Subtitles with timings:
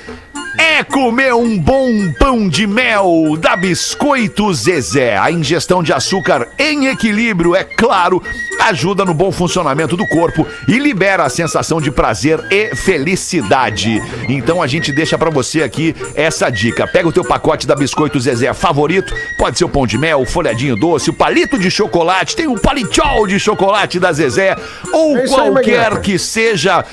[0.58, 5.18] é comer um bom pão de mel da Biscoito Zezé.
[5.18, 8.22] A ingestão de açúcar em equilíbrio, é claro,
[8.60, 14.02] ajuda no bom funcionamento do corpo e libera a sensação de prazer e felicidade.
[14.28, 16.88] Então a gente deixa pra você aqui essa dica.
[16.88, 20.26] Pega o teu pacote da Biscoito Zezé favorito, pode ser o pão de mel, o
[20.26, 24.56] folhadinho doce, o palito de chocolate, tem o palichol de chocolate da Zezé
[24.92, 25.52] ou É aí, qualquer
[25.84, 26.00] Magnata.
[26.02, 26.84] que seja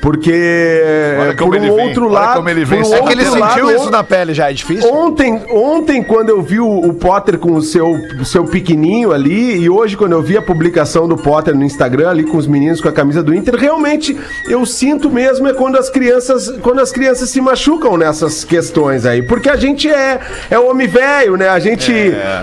[0.00, 2.82] Porque como por um vem, outro olha lado, como ele vem.
[2.82, 4.92] por um É É que ele sentiu lado, isso na pele já, é difícil.
[4.92, 9.68] Ontem, ontem, quando eu vi o, o Potter com o seu, seu pequenininho ali, e
[9.68, 12.88] hoje, quando eu vi a publicação do Potter no Instagram ali com os meninos com
[12.88, 14.16] a camisa do Inter, realmente
[14.48, 19.22] eu sinto mesmo é quando as crianças, quando as crianças se machucam nessas questões aí.
[19.22, 20.20] Porque a gente é,
[20.50, 21.48] é homem velho, né?
[21.48, 21.92] A gente,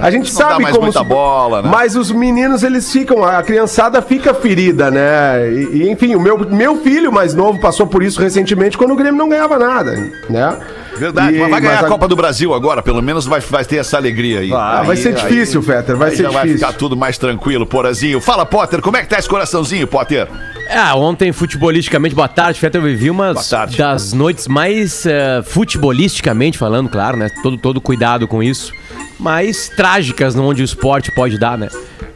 [0.02, 0.84] a gente sabe como.
[0.84, 1.70] muita bola, né?
[1.72, 5.50] Mas os meninos, eles ficam, a criançada fica ferida, né?
[5.50, 8.96] E, e, enfim, o meu, meu filho mais novo passou por isso recentemente quando o
[8.96, 9.92] Grêmio não ganhava nada,
[10.30, 10.58] né?
[10.98, 13.42] Verdade, E- mas vai ganhar mas a a- Copa do Brasil agora, pelo menos vai,
[13.42, 14.54] vai ter essa alegria aí.
[14.54, 16.66] Ah, vai Aí- ser difícil, aí- Fetter, vai aí ser já vai difícil.
[16.68, 18.22] ficar tudo mais tranquilo, Porazinho.
[18.22, 20.28] Fala, Potter, como é que tá esse coraçãozinho, Potter?
[20.74, 22.80] Ah, ontem, futebolisticamente, boa tarde, Fetter.
[22.80, 23.34] Eu vivi uma
[23.78, 27.30] das noites mais eh, futebolisticamente falando, claro, né?
[27.44, 28.72] Todo, todo cuidado com isso.
[29.20, 31.68] Mais trágicas onde o esporte pode dar, né?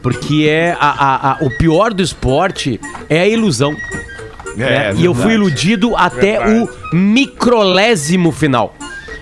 [0.02, 3.76] Porque é a, a- a- o pior do esporte é a ilusão.
[4.56, 4.92] Né?
[4.96, 8.74] e eu fui iludido até o microlésimo final.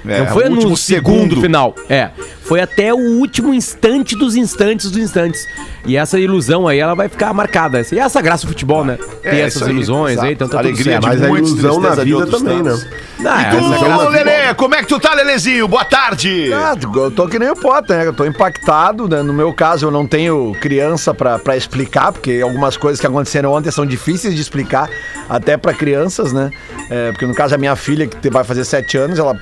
[0.07, 1.41] É, Não foi no segundo, segundo.
[1.41, 1.75] final.
[1.89, 2.11] É.
[2.49, 5.47] Foi até o último instante dos instantes dos instantes.
[5.85, 7.83] E essa ilusão aí, ela vai ficar marcada.
[7.93, 8.99] E essa graça do futebol, né?
[9.23, 10.27] É, Ter isso essas aí, ilusões exato.
[10.27, 11.03] aí, então tá tudo Alegria certo.
[11.03, 12.85] de Mas a ilusão na vida também, tantos.
[12.85, 12.91] né?
[13.27, 15.67] Ah, E tu, Lelê, como é que tu tá, Lelezinho?
[15.69, 16.51] Boa tarde.
[16.53, 18.07] Ah, eu tô que nem o Potter, né?
[18.07, 19.23] Eu tô impactado, né?
[19.23, 23.53] No meu caso, eu não tenho criança pra, pra explicar, porque algumas coisas que aconteceram
[23.53, 24.89] ontem são difíceis de explicar,
[25.29, 26.51] até pra crianças, né?
[26.89, 29.37] É, porque no caso, a minha filha, que vai fazer sete anos, ela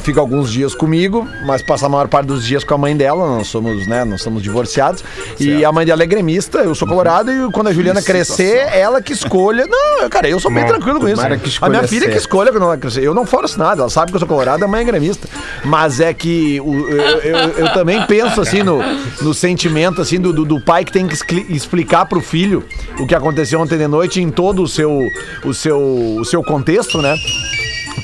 [0.00, 3.26] fica alguns dias comigo, mas passa a maior parte dos dias com a mãe dela,
[3.38, 5.02] nós somos, né, nós somos divorciados.
[5.38, 9.02] E a mãe dela é gremista, eu sou colorado, e quando a Juliana crescer, ela
[9.02, 9.66] que escolha.
[9.66, 11.20] Não, cara, eu sou bem tranquilo com isso.
[11.38, 13.02] que a minha filha que escolha quando ela crescer.
[13.02, 15.28] Eu não forço nada, ela sabe que eu sou colorado, a mãe é gremista.
[15.64, 18.78] Mas é que o- eu, eu- eu também penso assim no,
[19.22, 21.14] no sentimento assim do, do, do pai que tem que
[21.50, 22.64] explicar pro filho
[22.98, 25.00] o que aconteceu ontem de noite em todo o seu,
[25.44, 25.78] o seu,
[26.20, 27.14] o seu contexto, né?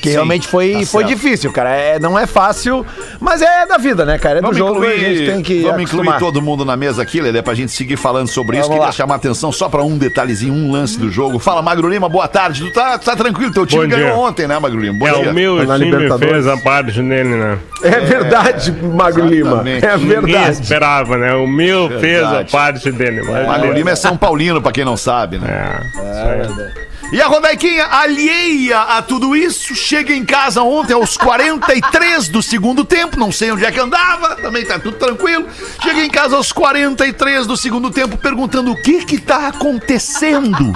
[0.01, 1.07] Que realmente foi, tá foi certo.
[1.07, 1.69] difícil, cara.
[1.69, 2.85] É, não é fácil,
[3.19, 4.39] mas é da vida, né, cara?
[4.39, 6.05] É do Vamos jogo incluir, a gente tem que vamos acostumar.
[6.15, 8.63] incluir todo mundo na mesa aqui, Lelê, pra gente seguir falando sobre isso.
[8.67, 8.91] Vamos Queria lá.
[8.91, 11.39] chamar atenção só pra um detalhezinho, um lance do jogo.
[11.39, 12.63] Fala, Magro Lima, boa tarde.
[12.65, 14.17] Tu tá, tá tranquilo, teu time Bom ganhou dia.
[14.17, 14.97] ontem, né, Magro Lima?
[14.99, 15.31] Bom É, dia.
[15.31, 16.33] o meu Tá na time Libertadores.
[16.33, 17.57] fez a parte dele, né?
[17.83, 19.63] É verdade, Magro Lima.
[19.67, 20.61] É Ninguém verdade.
[20.61, 21.33] esperava, né?
[21.35, 22.51] O meu fez a Verdade.
[22.51, 23.21] parte dele.
[23.23, 23.71] Mas Magro.
[23.73, 25.79] Lima é São Paulino, pra quem não sabe, né?
[25.95, 26.82] É, isso aí.
[27.13, 32.83] E a Rodaiquinha, alheia a tudo isso, chega em casa ontem aos 43 do segundo
[32.83, 35.47] tempo, não sei onde é que andava, também tá tudo tranquilo.
[35.79, 40.73] Chega em casa aos 43 do segundo tempo perguntando o que que tá acontecendo.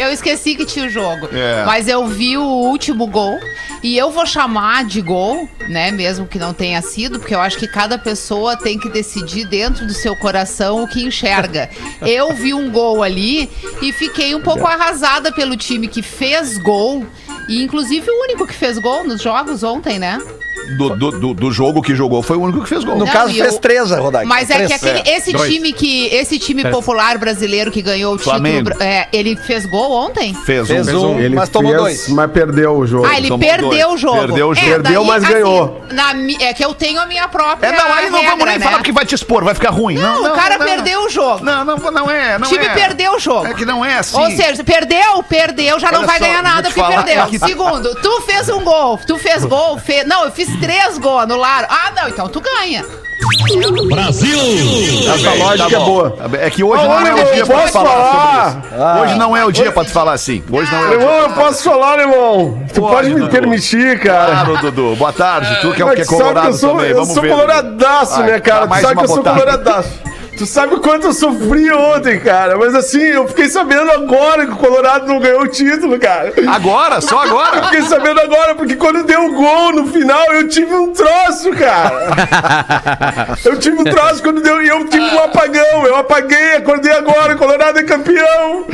[0.00, 1.28] Eu esqueci que tinha o jogo.
[1.30, 1.62] É.
[1.66, 3.38] Mas eu vi o último gol.
[3.82, 5.90] E eu vou chamar de gol, né?
[5.90, 9.86] Mesmo que não tenha sido, porque eu acho que cada pessoa tem que decidir dentro
[9.86, 11.68] do seu coração o que enxerga.
[12.00, 13.50] Eu vi um gol ali
[13.82, 17.06] e fiquei um pouco arrasada pelo time que fez gol.
[17.48, 20.18] E inclusive o único que fez gol nos jogos ontem, né?
[20.76, 22.96] Do, do, do- do jogo que jogou, foi o único que fez gol.
[22.96, 24.26] No Não, caso, fez eu- três, a Rodaica.
[24.26, 24.68] Mas é Três.
[24.68, 25.52] que aquele, esse dois.
[25.52, 26.06] time que.
[26.06, 28.70] Esse time popular brasileiro que ganhou o Flamengo.
[28.70, 28.84] título.
[28.84, 30.32] é, ele fez gol ontem?
[30.34, 31.14] Fez, Fez um.
[31.14, 31.20] um.
[31.20, 32.08] Ele Mas tomou fez, dois.
[32.08, 33.06] mas perdeu o jogo.
[33.06, 33.84] Ah, ele tomou perdeu dois.
[33.94, 34.18] o jogo.
[34.18, 34.66] Perdeu o jogo.
[34.66, 35.84] É, Perdeu, daí, mas assim, ganhou.
[35.90, 37.66] na é que eu tenho a minha própria.
[37.68, 38.64] É, não, aí não vamos regra, nem né?
[38.64, 39.96] falar porque vai te expor, vai ficar ruim.
[39.96, 40.66] Não, Não, o cara não.
[40.66, 41.44] perdeu o jogo.
[41.44, 42.74] Não, não, não é, o não time é.
[42.74, 43.46] perdeu o jogo.
[43.46, 44.18] É que não é assim.
[44.18, 47.22] Ou seja, perdeu, perdeu, já não vai só, ganhar nada porque perdeu.
[47.22, 50.04] é que- Segundo, tu fez um gol, tu fez gol, fe...
[50.04, 51.68] não, eu fiz três gols, anularam.
[51.70, 52.84] Ah, não, então tu ganha.
[55.14, 56.16] Essa lógica é boa.
[56.40, 58.52] É que hoje não é o dia pra falar, falar?
[58.52, 59.02] sobre isso.
[59.02, 60.42] Hoje não é o dia pra tu falar assim.
[60.50, 60.96] Hoje não é o dia.
[61.06, 62.62] Alemão, eu posso falar, alemão?
[62.72, 64.32] Tu Pode, pode me permitir, cara.
[64.44, 64.96] Claro, Dudu.
[64.96, 65.60] Boa tarde.
[65.60, 66.90] Tu que é, o que é colorado eu sou, também.
[66.90, 67.28] eu Vamos sou ver.
[67.30, 68.62] coloradaço, né, cara?
[68.66, 69.90] Tu mais sabe que uma eu sou coloradaço.
[70.40, 72.56] Tu sabe o quanto eu sofri ontem, cara.
[72.56, 76.32] Mas assim, eu fiquei sabendo agora que o Colorado não ganhou o título, cara.
[76.48, 77.62] Agora, só Eu agora.
[77.64, 82.06] fiquei sabendo agora, porque quando deu o gol no final, eu tive um troço, cara.
[83.44, 84.62] Eu tive um troço quando deu.
[84.62, 85.84] E eu tive um apagão.
[85.86, 87.34] Eu apaguei, acordei agora.
[87.34, 88.64] O Colorado é campeão.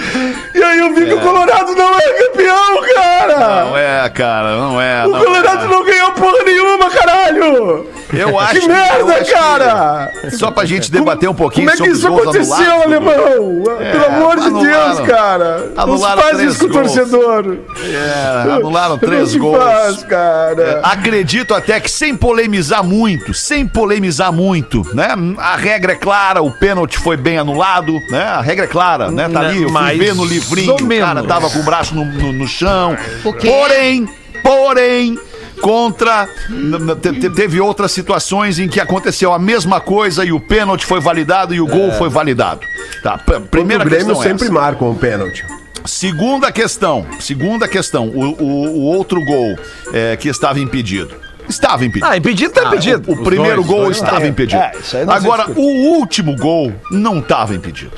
[0.55, 3.65] E aí eu vi que o Colorado não é campeão, cara.
[3.65, 5.05] Não é, cara, não é.
[5.05, 5.69] O não Colorado é.
[5.69, 7.87] não ganhou porra nenhuma, caralho!
[8.13, 10.13] Eu acho Que eu merda, que- cara!
[10.39, 13.63] Só pra gente debater um pouquinho Como é que isso aconteceu, anulados, alemão?
[13.93, 14.51] Pelo amor de.
[14.67, 15.59] Deus, cara!
[15.59, 16.93] Não se Anularam faz três isso com o gols.
[16.95, 17.59] torcedor!
[17.85, 19.59] É, anularam três gols.
[19.63, 20.81] faz, cara!
[20.83, 25.09] Acredito até que sem polemizar muito, sem polemizar muito, né?
[25.39, 28.23] A regra é clara, o pênalti foi bem anulado, né?
[28.23, 29.29] A regra é clara, né?
[29.29, 32.33] Tá ali, eu fui ver no livrinho, o cara tava com o braço no, no-
[32.33, 32.97] no chão.
[33.23, 34.07] Porém,
[34.43, 35.19] porém,
[35.61, 36.29] contra.
[37.35, 41.61] Teve outras situações em que aconteceu a mesma coisa e o pênalti foi validado e
[41.61, 42.61] o gol foi validado.
[43.03, 43.19] Tá,
[43.51, 44.55] primeira o Grêmio questão é sempre essa.
[44.55, 45.45] marca um pênalti.
[45.85, 49.57] Segunda questão, segunda questão, o, o- o outro gol
[49.93, 51.15] é, que estava impedido.
[51.49, 52.11] Estava impedido.
[52.11, 53.09] Ah, impedido tá impedido.
[53.09, 54.27] O, o primeiro dois, gol dois estava não.
[54.27, 54.61] impedido.
[54.61, 55.63] É, isso aí não se Agora, o
[55.97, 57.93] último gol não estava impedido.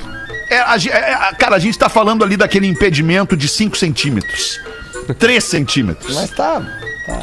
[0.51, 4.59] É, a é, é, cara, a gente tá falando ali daquele impedimento de 5 centímetros.
[5.17, 6.13] 3 centímetros.
[6.15, 6.61] Mas tá.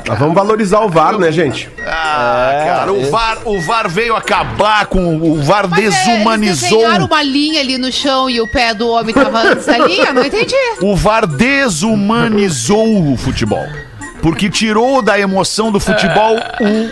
[0.09, 1.69] Mas vamos valorizar o VAR, né, gente?
[1.87, 5.17] Ah, É, cara, o VAR, o VAR veio acabar com.
[5.17, 6.79] O VAR Mas, é, Eles desumanizou.
[6.79, 10.13] desenharam uma linha ali no chão e o pé do homem tava antes da linha?
[10.13, 10.55] Não entendi.
[10.81, 13.67] O VAR desumanizou o futebol.
[14.23, 16.37] Porque tirou da emoção do futebol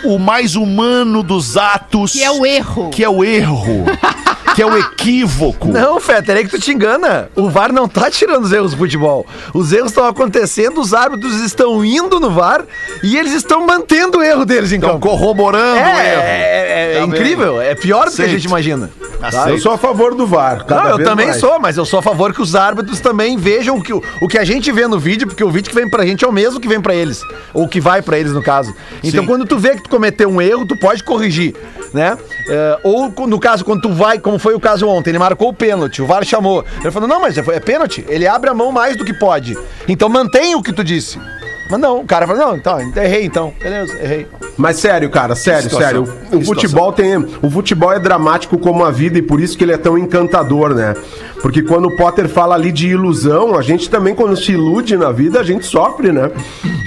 [0.05, 2.13] o, o mais humano dos atos.
[2.13, 2.89] Que é o erro.
[2.91, 3.85] Que é o erro.
[4.55, 5.67] que é o equívoco.
[5.67, 7.29] Não, Fetter, é que tu te engana.
[7.35, 9.25] O VAR não tá tirando os erros do futebol.
[9.53, 12.63] Os erros estão acontecendo, os árbitros estão indo no VAR
[13.03, 15.07] e eles estão mantendo o erro deles em Estão campo.
[15.09, 16.21] corroborando É, o erro.
[16.23, 17.61] é, é Tá incrível.
[17.61, 18.29] É pior do que a Aceito.
[18.31, 18.89] gente imagina.
[19.31, 19.49] Tá?
[19.49, 20.65] Eu sou a favor do VAR.
[20.65, 21.39] cada Não, eu vez também mais.
[21.39, 24.37] sou, mas eu sou a favor que os árbitros também vejam que o, o que
[24.37, 26.59] a gente vê no vídeo, porque o vídeo que vem pra gente é o mesmo
[26.59, 27.21] que vem pra eles,
[27.53, 28.73] ou que vai pra eles no caso.
[29.03, 29.27] Então Sim.
[29.27, 31.55] quando tu vê que tu cometeu um erro, tu pode corrigir,
[31.93, 32.17] né?
[32.47, 35.53] É, ou no caso quando tu vai, como foi o caso ontem, ele marcou o
[35.53, 36.63] pênalti, o VAR chamou.
[36.79, 39.57] Ele falou: "Não, mas é é pênalti, ele abre a mão mais do que pode".
[39.87, 41.19] Então mantém o que tu disse.
[41.69, 43.53] Mas não, o cara fala, não, então, errei então.
[43.59, 44.27] Beleza, errei.
[44.57, 46.03] Mas sério, cara, sério, sério.
[46.31, 47.17] O, futebol tem.
[47.41, 50.73] O futebol é dramático como a vida e por isso que ele é tão encantador,
[50.73, 50.93] né?
[51.41, 55.11] Porque quando o Potter fala ali de ilusão, a gente também, quando se ilude na
[55.11, 56.31] vida, a gente sofre, né?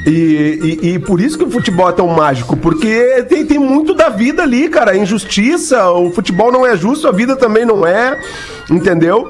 [0.07, 3.95] E, e, e por isso que o futebol é tão mágico, porque tem, tem muito
[3.95, 4.97] da vida ali, cara.
[4.97, 8.19] Injustiça, o futebol não é justo, a vida também não é,
[8.71, 9.29] entendeu?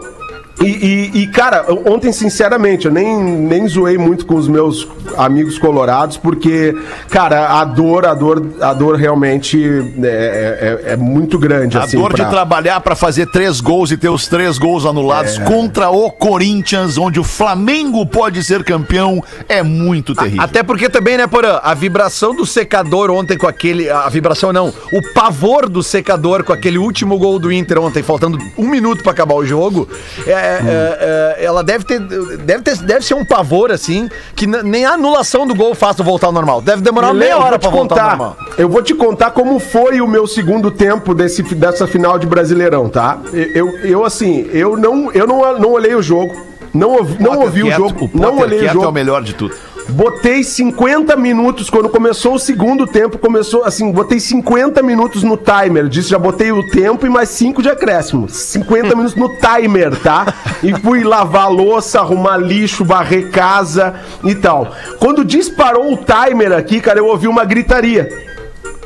[0.60, 5.56] E, e- e, cara, ontem, sinceramente, eu nem, nem zoei muito com os meus amigos
[5.58, 6.74] colorados, porque,
[7.08, 9.58] cara, a dor, a dor, a dor realmente
[10.02, 11.78] é, é- é muito grande.
[11.78, 14.84] A assim, dor pra- de trabalhar pra fazer três gols e ter os três gols
[14.84, 15.44] anulados É.
[15.44, 20.42] contra o Corinthians, onde o Flamengo pode ser campeão, é muito terrível.
[20.42, 23.88] Até porque também, né, Porã, a vibração do secador ontem com aquele.
[23.90, 28.38] A vibração não, o pavor do secador com aquele último gol do Inter ontem, faltando
[28.56, 29.88] um minuto pra acabar o jogo,
[30.26, 32.76] é, é, é, ela deve ter, deve ter.
[32.78, 36.32] Deve ser um pavor, assim, que nem a anulação do gol faz tu voltar ao
[36.32, 36.60] normal.
[36.60, 38.16] Deve demorar meia hora pra voltar ao contar.
[38.16, 38.36] normal.
[38.56, 42.88] Eu vou te contar como foi o meu segundo tempo desse, dessa final de Brasileirão,
[42.88, 43.18] tá?
[43.54, 46.34] Eu, eu assim, eu não, eu não, não olhei o jogo.
[46.74, 48.84] Não, ouvi- não Potter ouvi o jogo, o não olhei o jogo.
[48.84, 49.54] é o melhor de tudo.
[49.90, 55.88] Botei 50 minutos, quando começou o segundo tempo, começou assim, botei 50 minutos no timer.
[55.88, 58.28] Disse, já botei o tempo e mais 5 de acréscimo.
[58.28, 60.26] 50 minutos no timer, tá?
[60.62, 64.74] E fui lavar louça, arrumar lixo, varrer casa e tal.
[64.98, 68.28] Quando disparou o timer aqui, cara, eu ouvi uma gritaria.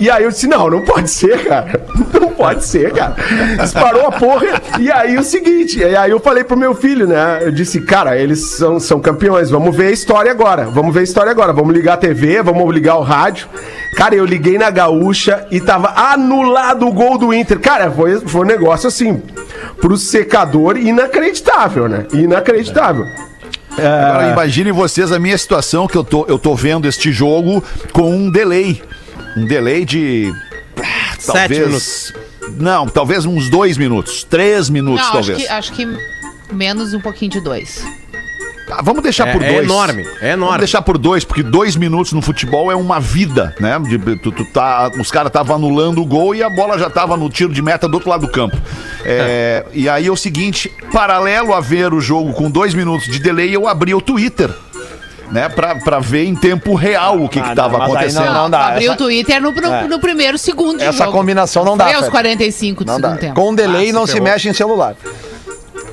[0.00, 1.80] E aí eu disse, não, não pode ser, cara.
[2.22, 3.14] Não pode ser, cara.
[3.60, 4.60] Disparou a porra.
[4.80, 7.38] E aí o seguinte, e aí eu falei pro meu filho, né?
[7.40, 10.64] Eu disse, cara, eles são, são campeões, vamos ver a história agora.
[10.64, 11.52] Vamos ver a história agora.
[11.52, 13.46] Vamos ligar a TV, vamos ligar o rádio.
[13.96, 17.60] Cara, eu liguei na gaúcha e tava anulado o gol do Inter.
[17.60, 19.22] Cara, foi, foi um negócio assim,
[19.80, 22.06] pro secador, inacreditável, né?
[22.12, 23.06] Inacreditável.
[23.76, 28.10] Agora imaginem vocês a minha situação que eu tô, eu tô vendo este jogo com
[28.10, 28.82] um delay.
[29.36, 30.32] Um delay de.
[30.78, 32.12] ah, Sete Talvez.
[32.58, 34.24] Não, talvez uns dois minutos.
[34.24, 35.38] Três minutos, Não, acho talvez.
[35.46, 35.88] que, acho que
[36.52, 37.82] menos um pouquinho de dois.
[38.70, 39.64] Ah, vamos deixar É- por é dois.
[39.64, 40.38] enorme, é enorme.
[40.46, 43.78] Vamos deixar por dois, porque dois minutos no futebol é uma vida, né?
[43.78, 47.16] De- tu- tu tá- os caras estavam anulando o gol e a bola já estava
[47.16, 48.56] no tiro de meta do outro lado do campo.
[49.04, 53.18] É, E aí é o seguinte, paralelo a ver o jogo com dois minutos de
[53.18, 54.50] delay, eu abri o Twitter.
[55.32, 58.32] Né, pra, pra ver em tempo real o que, que tava aí acontecendo.
[58.32, 59.84] Não dá, Abri essa- o Twitter no, no, É.
[59.88, 61.16] no primeiro segundo de Essa jogo.
[61.16, 62.10] combinação não dá, Foi aos Fred.
[62.12, 63.16] 45 do Não segundo dá.
[63.18, 63.34] tempo.
[63.34, 64.94] Com delay Ah, não se se mexe em celular.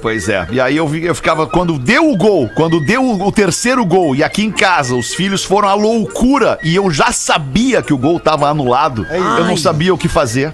[0.02, 0.48] Pois é.
[0.52, 1.46] E aí eu, vi, eu ficava.
[1.46, 5.14] Quando deu o gol, quando deu o, o terceiro gol, e aqui em casa os
[5.14, 9.58] filhos foram à loucura, e eu já sabia que o gol tava anulado, eu não
[9.58, 10.54] sabia o que fazer.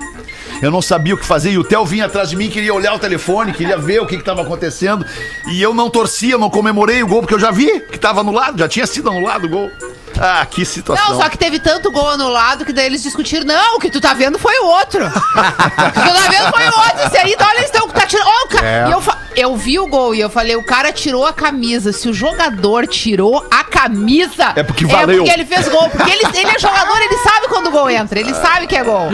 [0.66, 1.52] Eu não sabia o que fazer.
[1.52, 4.16] E o Theo vinha atrás de mim, queria olhar o telefone, queria ver o que
[4.16, 5.06] estava acontecendo.
[5.48, 8.58] E eu não torcia, não comemorei o gol, porque eu já vi que estava anulado,
[8.58, 9.72] já tinha sido anulado o gol.
[10.20, 11.10] Ah, que situação.
[11.10, 13.46] Não, só que teve tanto gol anulado que daí eles discutiram.
[13.46, 15.06] Não, o que tu tá vendo foi o outro.
[15.06, 17.06] o que tu tá vendo foi o outro.
[17.08, 18.28] Esse aí, olha, eles estão tá tirando.
[18.28, 18.66] Ó, o ca...
[18.66, 18.88] É.
[18.88, 21.92] E eu, fa- eu vi o gol e eu falei, o cara tirou a camisa.
[21.92, 24.54] Se o jogador tirou a camisa.
[24.56, 25.16] É porque valeu.
[25.16, 25.90] É porque ele fez gol.
[25.90, 28.20] Porque ele, ele é jogador, ele sabe quando o gol entra.
[28.20, 29.10] Ele sabe que é gol.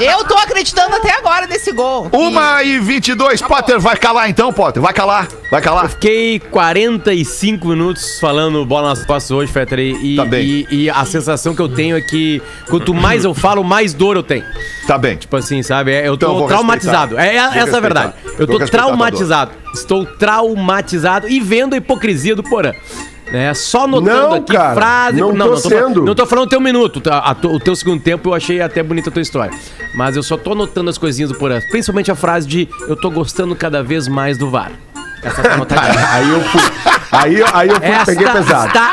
[0.00, 2.08] Eu tô acreditando até agora nesse gol.
[2.12, 5.88] Uma e 22, Potter, vai calar então, Potter, vai calar, vai calar.
[5.90, 11.54] Fiquei 45 minutos falando bola nas costas hoje, Fetter, e, Tá e, e a sensação
[11.54, 14.44] que eu tenho é que quanto mais eu falo, mais dor eu tenho.
[14.86, 15.16] Tá bem.
[15.16, 15.92] Tipo assim, sabe?
[15.92, 17.16] É, Eu Então tô eu vou traumatizado.
[17.16, 17.54] respeitar.
[17.54, 18.12] É, é- essa é a verdade.
[18.38, 19.50] Eu Vou tô a traumatizado.
[19.74, 22.72] Estou traumatizado e vendo a hipocrisia do Porã.
[23.30, 23.52] Né?
[23.52, 25.20] Só notando Não, aqui cara, frase.
[25.20, 25.74] não tô não, tô, sendo.
[25.74, 26.98] falando- não tô falando o teu minuto.
[27.00, 27.18] tá?
[27.18, 29.52] A tu- o teu segundo tempo eu achei até bonita a tua história.
[29.94, 31.60] Mas eu só tô notando as coisinhas do Porã.
[31.70, 34.72] Principalmente a frase de eu tô gostando cada vez mais do VAR.
[35.22, 35.82] Essa tá.
[36.14, 36.60] Aí eu fui.
[37.10, 38.66] Aí, aí eu fui, Esta peguei pesado.
[38.68, 38.92] está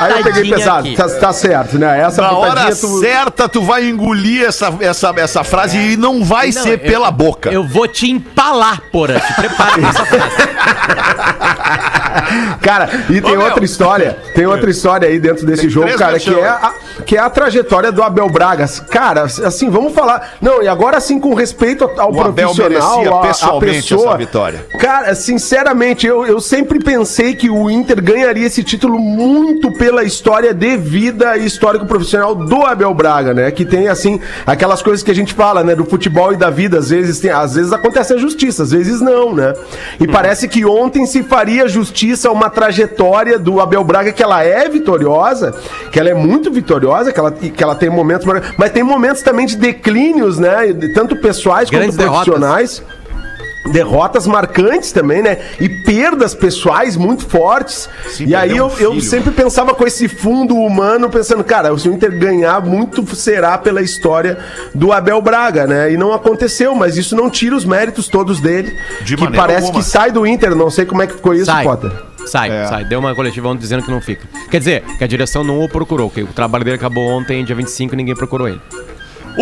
[0.00, 0.94] Aí eu peguei pesado.
[0.94, 2.00] Tá, tá certo, né?
[2.00, 6.50] Essa Na hora tu- certa, tu vai engolir essa, essa, essa frase e não vai
[6.52, 7.50] Não, ser eu- pela boca.
[7.50, 9.18] Eu vou te empalar, Porã.
[9.20, 10.36] Te prepara pra essa frase.
[12.62, 13.46] Cara, e tem Ô, meu.
[13.46, 16.72] outra história, tem outra história aí dentro desse Tem jogo, cara, que é, a,
[17.06, 18.66] que é a trajetória do Abel Braga.
[18.90, 20.34] Cara, assim, vamos falar.
[20.40, 23.82] Não, e agora assim, com respeito ao, ao O Abel profissional, merecia a- a, pessoalmente
[23.88, 24.08] pessoa.
[24.08, 24.66] essa vitória.
[24.78, 30.54] Cara, sinceramente, eu, eu sempre pensei que o Inter ganharia esse título muito pela história
[30.54, 33.50] de vida e histórico profissional do Abel Braga, né?
[33.50, 35.74] Que tem, assim, aquelas coisas que a gente fala, né?
[35.74, 36.78] Do futebol e da vida.
[36.78, 39.52] Às vezes, tem, às vezes acontece a justiça, às vezes não, né?
[39.98, 44.42] E parece que ontem se faria justiça a uma trajetória do Abel Braga que ela
[44.42, 45.54] é vitoriosa,
[45.90, 48.26] que ela é muito vitoriosa, que ela, que ela tem momentos,
[48.56, 50.72] mas tem momentos também de declínios, né?
[50.94, 52.78] Tanto pessoais Grandes quanto profissionais.
[52.78, 52.99] derrotas
[54.26, 55.38] marcantes também, né?
[55.60, 57.88] E perdas pessoais muito fortes.
[58.08, 59.00] Sim, e aí eu, um eu filho.
[59.02, 63.82] sempre pensava com esse fundo humano, pensando, cara, se o Inter ganhar, muito será pela
[63.82, 64.38] história
[64.74, 65.92] do Abel Braga, né?
[65.92, 68.76] E não aconteceu, mas isso não tira os méritos todos dele.
[69.02, 69.82] De que parece alguma.
[69.82, 71.64] que sai do Inter, não sei como é que ficou isso, Sai.
[71.64, 71.92] Potter.
[72.26, 72.66] Sai, É.
[72.66, 72.84] sai.
[72.84, 74.26] Deu uma coletiva ontem dizendo que não fica.
[74.50, 77.56] Quer dizer, que a direção não o procurou, que o trabalho dele acabou ontem, dia
[77.56, 78.60] 25, e ninguém procurou ele.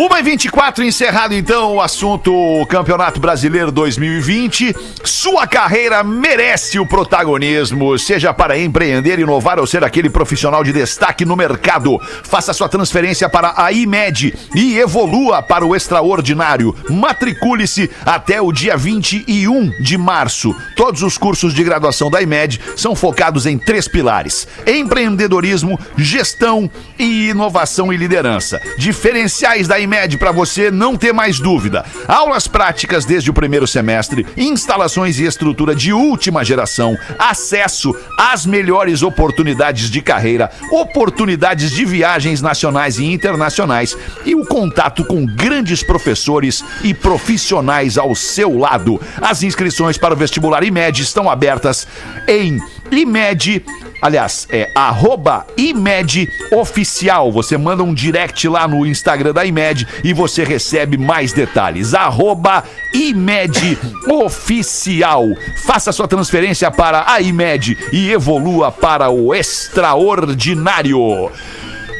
[0.01, 2.31] 1 e 24 encerrado então o assunto
[2.69, 4.73] Campeonato Brasileiro 2020.
[5.03, 11.25] Sua carreira merece o protagonismo, seja para empreender, inovar ou ser aquele profissional de destaque
[11.25, 11.99] no mercado.
[12.23, 16.73] Faça sua transferência para a IMED e evolua para o extraordinário.
[16.89, 20.55] Matricule-se até o dia 21 de março.
[20.77, 27.27] Todos os cursos de graduação da IMED são focados em três pilares: empreendedorismo, gestão e
[27.31, 28.61] inovação e liderança.
[28.77, 31.83] Diferenciais da IMED para você não ter mais dúvida.
[32.07, 39.01] Aulas práticas desde o primeiro semestre, instalações e estrutura de última geração, acesso às melhores
[39.01, 46.63] oportunidades de carreira, oportunidades de viagens nacionais e internacionais e o contato com grandes professores
[46.83, 49.01] e profissionais ao seu lado.
[49.19, 51.87] As inscrições para o vestibular IMED estão abertas
[52.27, 52.59] em
[52.91, 53.63] IMED
[54.01, 57.31] Aliás, é arroba IMED Oficial.
[57.31, 61.93] Você manda um direct lá no Instagram da IMED e você recebe mais detalhes.
[61.93, 62.63] Arroba
[62.93, 63.77] IMED
[64.07, 65.25] Oficial.
[65.65, 71.29] Faça sua transferência para a IMED e evolua para o extraordinário.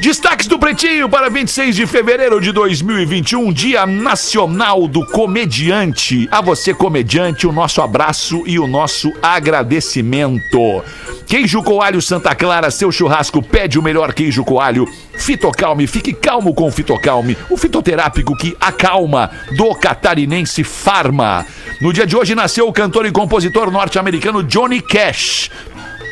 [0.00, 6.26] Destaques do Pretinho para 26 de fevereiro de 2021, Dia Nacional do Comediante.
[6.30, 10.82] A você, comediante, o nosso abraço e o nosso agradecimento.
[11.26, 14.88] Queijo Coalho Santa Clara, seu churrasco pede o melhor queijo coalho.
[15.18, 21.44] Fitocalme, fique calmo com o Fitocalme, o fitoterápico que acalma do catarinense Farma.
[21.78, 25.50] No dia de hoje nasceu o cantor e compositor norte-americano Johnny Cash.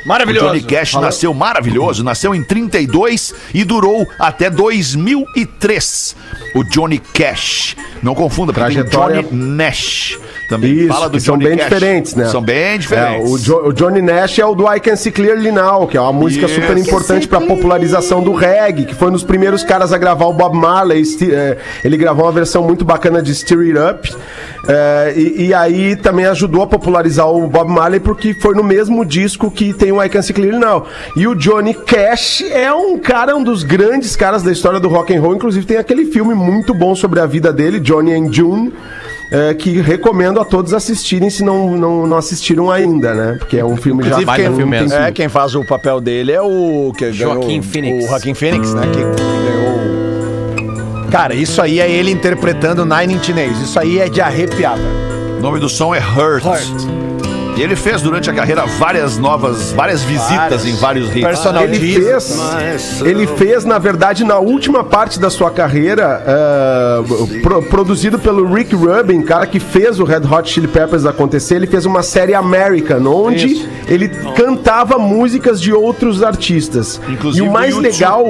[0.09, 0.47] Maravilhoso.
[0.47, 6.17] O Johnny Cash nasceu maravilhoso, nasceu em 32 e durou até 2003.
[6.55, 7.77] O Johnny Cash.
[8.03, 10.19] Não confunda, porque Trajetória- tem Johnny Nash.
[10.49, 11.69] Também Isso, fala do que são Johnny bem Cash.
[11.69, 12.25] diferentes, né?
[12.29, 13.31] São bem É, diferentes.
[13.31, 16.01] o, Jo- o Johnny Nash é o do I Can See Clearly Now, que é
[16.01, 16.55] uma música Yes.
[16.55, 20.25] super importante para a popularização do reggae, que foi um dos primeiros caras a gravar
[20.27, 21.03] o Bob Marley.
[21.31, 24.17] É, ele gravou uma versão muito bacana de Stir It Up.
[24.67, 29.05] é, e, e aí também ajudou a popularizar o Bob Marley, porque foi no mesmo
[29.05, 30.87] disco que tem I Can See Clearly Now.
[31.17, 35.15] E o Johnny Cash é um cara, um dos grandes caras da história do rock
[35.15, 35.35] and roll.
[35.35, 38.73] Inclusive tem aquele filme muito bom sobre a vida dele, Johnny and June
[39.31, 43.37] é, que recomendo a todos assistirem se não, não, não assistiram ainda, né?
[43.39, 44.09] Porque é um filme já...
[44.09, 44.95] Inclusive, Baita quem, filme mesmo.
[44.95, 48.05] é, quem faz o papel dele é o que Joaquim ganhou, Phoenix.
[48.05, 48.87] O Joaquim Phoenix, né?
[48.87, 49.79] Que, que ganhou.
[51.11, 53.59] Cara, isso aí é ele interpretando Nine Inch Nails.
[53.61, 55.39] Isso aí é de arrepiar, velho.
[55.39, 56.45] O nome do som é Hurt.
[56.45, 57.18] E
[57.63, 60.67] ele fez durante a carreira várias novas, várias visitas Várias.
[60.67, 61.23] em vários hits.
[61.23, 62.41] Personal Ele Jesus.
[62.59, 68.53] fez, ele fez, na verdade, na última parte da sua carreira, é, pro- produzido pelo
[68.53, 72.35] Rick Rubin, cara que fez o Red Hot Chili Peppers acontecer, ele fez uma série
[72.35, 77.01] American, onde ele cantava músicas de outros artistas.
[77.09, 78.27] Inclusive e o mais legal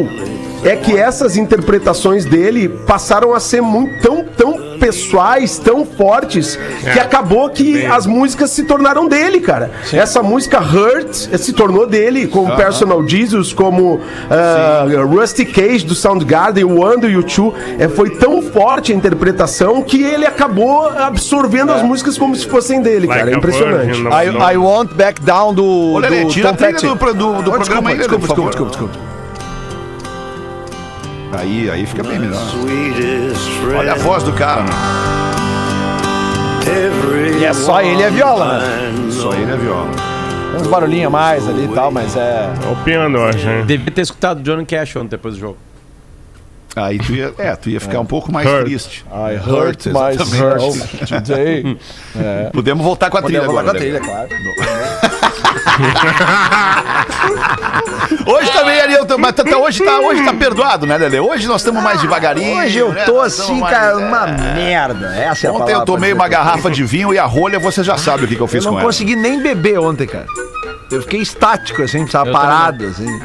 [0.65, 6.59] é que essas interpretações dele passaram a ser muito tão, tão pessoais, tão fortes,
[6.93, 9.71] que acabou que as músicas se tornaram dele, cara.
[9.93, 16.65] Essa música Hurt se tornou dele, como Personal Jesus, como ah, Rusty Cage do Soundgarden,
[16.65, 17.53] o One do U2.
[17.79, 22.81] É, foi tão forte a interpretação que ele acabou absorvendo as músicas como se fossem
[22.81, 23.31] dele, Like cara.
[23.31, 23.87] É a impressionante.
[23.87, 24.13] virgin, não-
[24.51, 26.87] I, I Want Back Down do, Lelê, do tira a Tom trilha Petty.
[26.87, 28.49] do, do, do Oh, programa aí, desculpa, por favor.
[28.51, 29.18] desculpa, desculpa, desculpa.
[31.33, 32.43] Aí, aí fica bem melhor.
[33.77, 34.63] Olha a voz do cara.
[34.63, 34.71] né?
[37.41, 38.93] E é só ele e a viola, né?
[39.11, 39.91] Só ele é viola.
[40.53, 42.51] Tem uns barulhinhos a mais ali e tal, mas é...
[42.67, 43.65] É o piano, eu acho, hein?
[43.67, 45.59] Devia ter escutado Johnny Cash ontem depois do jogo.
[46.75, 48.65] Aí tu ia, é, tu ia ficar um pouco mais Hurt.
[48.67, 49.05] triste.
[49.11, 51.79] I hurt myself today.
[52.19, 52.51] É.
[52.53, 53.79] Podemos voltar com a trilha Podemos agora.
[53.79, 54.01] voltar com a Lelê.
[54.01, 54.29] trilha, claro.
[58.27, 61.21] Hoje também, Ariel, mas tá, tá- hoje, tá, hoje tá perdoado, né, Lelê?
[61.21, 62.57] Hoje nós estamos mais devagarinho.
[62.59, 63.05] Hoje eu né?
[63.05, 63.95] tô Nós assim, cara, é.
[63.97, 65.15] uma merda.
[65.17, 67.83] Essa é a Ontem palavra eu tomei uma garrafa de vinho e a rolha, você
[67.83, 68.89] já sabe o que, que eu fiz Eu com não ela.
[68.89, 70.27] consegui nem beber ontem, cara.
[70.91, 73.21] Eu fiquei estático, assim, tava Eu parado, assim.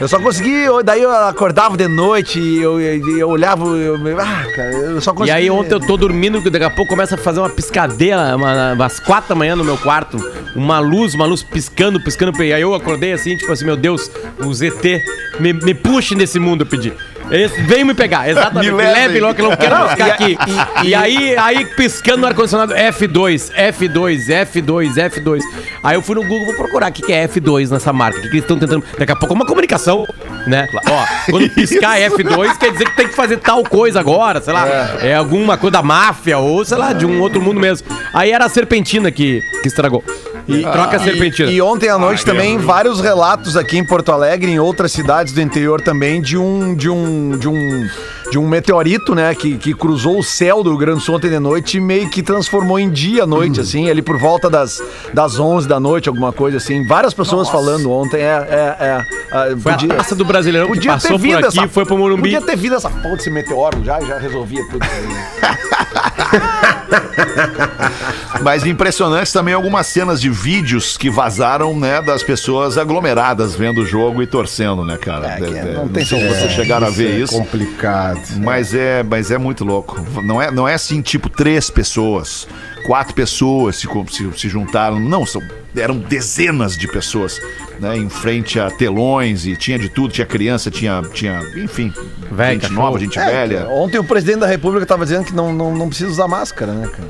[0.00, 4.46] Eu só consegui, daí eu acordava de noite e eu, eu, eu olhava, eu, ah,
[4.56, 5.30] cara, eu só E consegui.
[5.30, 8.98] aí ontem eu tô dormindo, daqui a pouco começa a fazer uma piscadeira, uma, umas
[8.98, 10.16] quatro da manhã no meu quarto,
[10.56, 14.10] uma luz, uma luz piscando, piscando, e aí eu acordei assim, tipo assim, meu Deus,
[14.42, 15.02] o ZT,
[15.38, 16.94] me, me puxe nesse mundo, eu pedi.
[17.30, 18.72] Esse, vem me pegar, exatamente.
[18.72, 19.20] Me leve.
[19.20, 20.36] logo que eu não quero ficar aqui.
[20.84, 25.40] E, aí, aí piscando no ar-condicionado, F2, F2, F2, F2.
[25.82, 28.18] Aí eu fui no Google, vou procurar o que que é F2 nessa marca.
[28.18, 28.84] O que, que eles estão tentando.
[28.98, 30.06] Daqui a pouco é uma comunicação,
[30.46, 30.68] né?
[30.88, 34.66] Ó, quando piscar F2, quer dizer que tem que fazer tal coisa agora, sei lá.
[35.00, 37.86] É, alguma coisa da máfia ou, sei lá, de um outro mundo mesmo.
[38.12, 40.02] Aí era a serpentina que, que estragou.
[40.48, 41.50] E troca a serpentina.
[41.50, 45.40] E ontem à noite também vários relatos aqui em Porto Alegre, em outras cidades do
[45.40, 47.88] interior também, de um de um de um
[48.30, 51.28] de um meteorito, né, que, que cruzou o céu do Rio Grande do Sul ontem
[51.28, 54.80] de noite e meio que transformou em dia à noite, assim, ali por volta das,
[55.12, 56.86] das 11 da noite, alguma coisa assim.
[56.86, 59.06] Várias pessoas falando ontem, é, é, é,
[59.50, 61.68] é, Foi a taça do Brasileirão que podia passou ter vindo por aqui essa, e
[61.68, 62.22] foi pro Morumbi.
[62.22, 64.86] Podia ter vindo essa porra desse meteoro já, já resolvia tudo.
[68.42, 73.86] Mas impressionantes também algumas cenas de vídeos que vazaram, né, das pessoas aglomeradas vendo o
[73.86, 75.36] jogo e torcendo, né, cara?
[75.36, 77.32] que É, é, não tem sei se vocês chegaram a ver isso.
[77.32, 78.20] complicado.
[78.38, 80.00] Mas é, mas é muito louco.
[80.22, 82.46] Não é, não é assim, tipo, três pessoas,
[82.80, 84.98] quatro pessoas se, se, se juntaram.
[84.98, 85.42] Não, são,
[85.76, 87.40] eram dezenas de pessoas,
[87.78, 87.96] né?
[87.96, 90.12] Em frente a telões e tinha de tudo.
[90.12, 91.92] Tinha criança, tinha, tinha enfim,
[92.30, 92.80] Velho, gente cachorro.
[92.82, 93.66] nova, gente velha.
[93.68, 96.88] Ontem o presidente da República estava dizendo que não, não, não precisa usar máscara, né,
[96.88, 97.08] cara?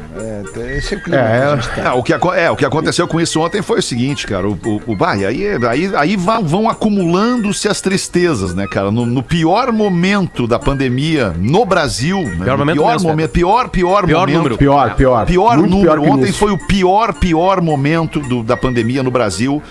[0.66, 1.90] É, esse é o clima É, que a gente tá.
[1.90, 4.48] Ah, o, que, é, o que aconteceu com isso ontem foi o seguinte, cara.
[4.48, 5.26] O, o, o- bah, aí,
[5.68, 8.90] aí, aí vão, vão acumulando-se as tristezas, né, cara?
[8.90, 13.30] No, no pior momento da pandemia no Brasil, né, Pior no momento pior mesmo, momento,
[13.30, 14.36] pior, pior, Pior momento.
[14.36, 14.58] número.
[14.58, 15.26] Pior, pior.
[15.26, 16.02] Pior Muito número.
[16.12, 19.62] Ontem foi o pior, pior momento do- da pandemia no Brasil.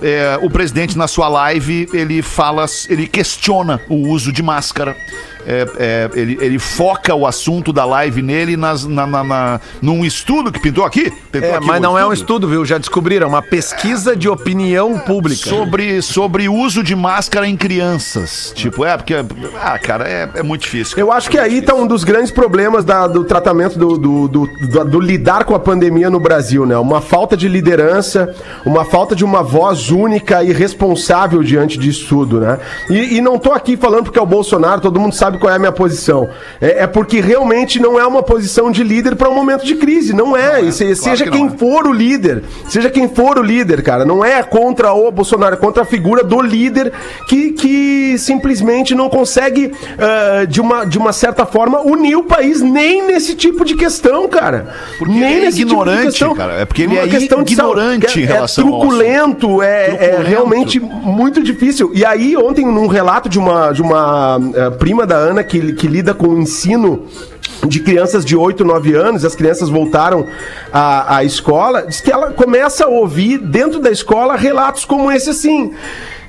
[0.00, 4.96] É, o presidente, na sua live, ele fala, ele questiona o uso de máscara.
[5.46, 10.04] É, é, ele, ele foca o assunto da live nele nas, na, na- na- num
[10.04, 11.10] estudo que pintou aqui.
[11.30, 12.64] Pintou É, aqui mas o não é um estudo, viu?
[12.64, 13.28] Já descobriram.
[13.28, 15.48] Uma pesquisa de opinião pública.
[15.48, 18.52] Sobre, sobre uso de máscara em crianças.
[18.54, 19.14] Tipo, é, porque.
[19.60, 20.96] Ah, cara, é, é muito difícil.
[20.98, 24.46] Eu acho que aí tá um dos grandes problemas da- do tratamento do, do, do-
[24.46, 26.76] do- do lidar com a pandemia no Brasil, né?
[26.78, 32.40] Uma falta de liderança, uma falta de uma voz única e responsável diante disso tudo,
[32.40, 32.58] né?
[32.90, 35.56] E, e não tô aqui falando porque é o Bolsonaro, todo mundo sabe qual é
[35.56, 36.28] a minha posição.
[36.60, 40.12] É, é porque realmente não é uma posição de líder para um momento de crise,
[40.14, 40.60] não é.
[40.62, 41.58] E se- seja que quem não é.
[41.58, 45.58] for o líder, seja quem for o líder, cara, não é contra o Bolsonaro, é
[45.58, 46.92] contra a figura do líder
[47.28, 52.60] que, que simplesmente não consegue, ah, de, uma, de uma certa forma, unir o país
[52.60, 54.74] nem nesse tipo de questão, cara.
[54.98, 56.34] Porque nem ele é tipo ignorante, questão.
[56.34, 56.52] cara.
[56.54, 60.22] É porque ele Uma é ignorante em é, relação é ao truculento, é, é Truculento.
[60.28, 61.90] realmente muito difícil.
[61.94, 65.86] E aí, ontem, num relato de uma, de uma eh, prima da Ana que, que
[65.86, 67.06] lida com o ensino
[67.66, 70.26] de crianças de 8, 9 anos, as crianças voltaram
[70.72, 75.30] à, à escola, diz que ela começa a ouvir dentro da escola relatos como esse
[75.30, 75.72] assim.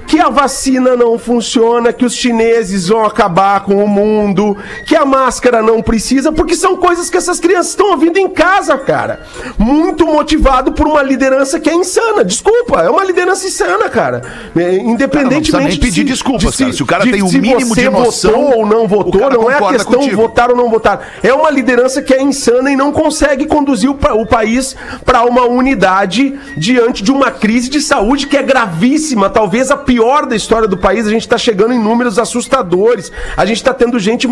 [0.08, 5.06] Que a vacina não funciona, que os chineses vão acabar com o mundo, que a
[5.06, 9.22] máscara não precisa, porque são coisas que essas crianças estão ouvindo em casa, cara.
[9.58, 12.24] Muito motivado por uma liderança que é insana.
[12.24, 14.22] Desculpa, é uma liderança insana, cara.
[14.56, 16.74] É, Independentemente Cara, não nem de pedir se- desculpas, de se- cara.
[16.76, 19.30] Se o cara de tem o se mínimo você de noção, votou ou não votou,
[19.32, 20.16] não é a questão contigo.
[20.22, 21.00] votar ou não votar.
[21.24, 25.46] É uma liderança que é insana e não consegue conduzir o, o país para uma
[25.46, 29.93] unidade diante de uma crise de saúde que é gravíssima, talvez a pior
[30.28, 31.06] da história do país.
[31.06, 33.12] A gente está chegando em números assustadores.
[33.36, 34.28] A gente está tendo gente,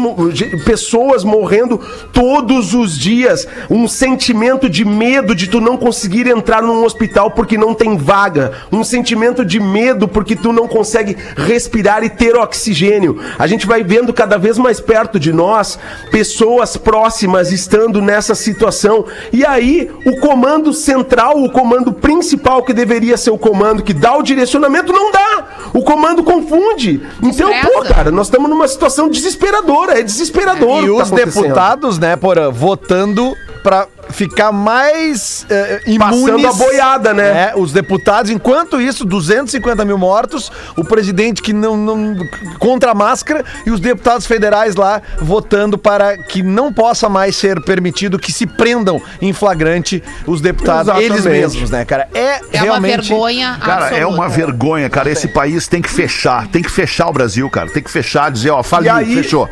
[0.66, 1.80] pessoas morrendo
[2.14, 3.48] todos os dias.
[3.70, 8.54] Um sentimento de medo de tu não conseguir entrar num hospital porque não tem vaga.
[8.72, 13.20] Um sentimento de medo porque tu não consegue respirar e ter oxigênio.
[13.38, 15.78] A gente vai vendo cada vez mais perto de nós
[16.12, 19.06] pessoas próximas estando nessa situação.
[19.32, 24.18] E aí, o comando central, o comando principal que deveria ser o comando que dá
[24.18, 25.48] o direcionamento, não dá.
[25.74, 27.02] O comando confunde.
[27.22, 27.94] Então, pô, Estressa.
[27.94, 30.00] cara, nós estamos numa situação desesperadora.
[30.00, 30.84] É desesperador.
[30.84, 31.44] E o que tá os acontecendo.
[31.44, 36.22] deputados, né, Porã, votando pra ficar mais eh, imunes.
[36.42, 37.52] Passando a boiada, né?
[37.52, 42.16] É, os deputados, enquanto isso, 250 mil mortos, o presidente que não, não
[42.60, 47.62] contra a máscara e os deputados federais lá votando para que não possa mais ser
[47.64, 51.12] permitido que se prendam em flagrante os deputados, Exatamente.
[51.12, 52.08] eles mesmos, né, cara?
[52.14, 54.08] É, É uma realmente vergonha Cara, é absoluta.
[54.16, 55.10] uma vergonha, cara.
[55.10, 56.48] Esse país tem que fechar.
[56.48, 57.70] Tem que fechar o Brasil, cara.
[57.70, 59.48] Tem que fechar, dizer, ó, faliu, aí- fechou.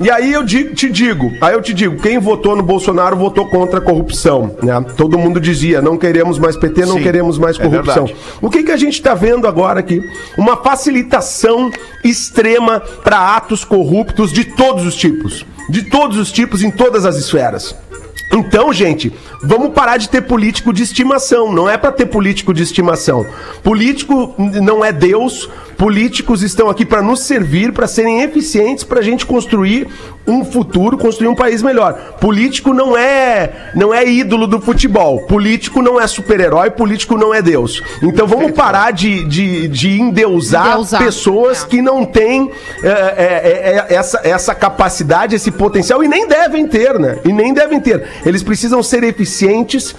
[0.00, 3.46] E aí eu di- te digo, aí eu te digo, quem votou no Bolsonaro votou
[3.48, 4.84] contra a corrupção, né?
[4.96, 8.06] Todo mundo dizia, não queremos mais PT, não Sim, queremos mais é corrupção.
[8.06, 8.26] verdade.
[8.40, 10.00] o que, que a gente está vendo agora aqui?
[10.36, 11.70] Uma facilitação
[12.02, 15.44] extrema para atos corruptos de todos os tipos.
[15.68, 17.74] De todos os tipos, em todas as esferas.
[18.34, 21.52] Então, gente, vamos parar de ter político de estimação.
[21.52, 23.26] Não é para ter político de estimação.
[23.62, 25.50] Político não é Deus.
[25.76, 29.88] Políticos estão aqui para nos servir, para serem eficientes, para a gente construir
[30.26, 32.16] um futuro, construir um país melhor.
[32.20, 35.22] Político não é não é ídolo do futebol.
[35.26, 36.70] Político não é super-herói.
[36.70, 37.82] Político não é Deus.
[38.02, 41.02] Então vamos parar de, de, de endeusar, Endeusar.
[41.02, 41.66] pessoas É.
[41.66, 42.50] que não têm
[42.82, 47.18] é, é, é, essa, essa capacidade, esse potencial e nem devem ter, né?
[47.24, 48.04] E nem devem ter.
[48.24, 49.94] Eles precisam ser eficientes.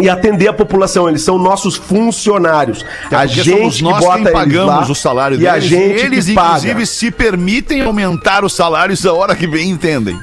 [0.00, 2.84] E atender a população, eles são nossos funcionários.
[3.06, 5.52] a Porque gente somos que nós bota quem eles pagamos lá, o salário e deles.
[5.54, 5.74] a gente
[6.04, 6.86] eles, que inclusive, paga.
[6.86, 10.18] se permitem aumentar os salários a hora que vem, entendem.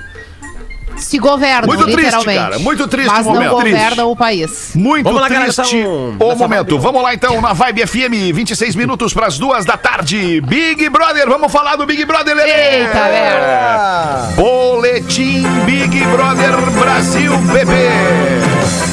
[0.95, 2.39] Se governam, Muito triste, literalmente.
[2.39, 3.43] cara, muito triste Mas o momento.
[3.43, 4.01] não governam Triste.
[4.01, 4.71] o país.
[4.73, 5.91] Muito Vamos lá, galera, triste então,
[6.27, 6.69] o momento.
[6.71, 6.81] vibe.
[6.81, 10.41] Vamos lá então na Vibe FM, 26 minutos para as duas da tarde.
[10.41, 12.49] Big Brother, vamos falar do Big Brother, Lelê.
[12.79, 14.29] Eita, merda.
[14.35, 18.86] Boletim Big Brother Brasil bebê.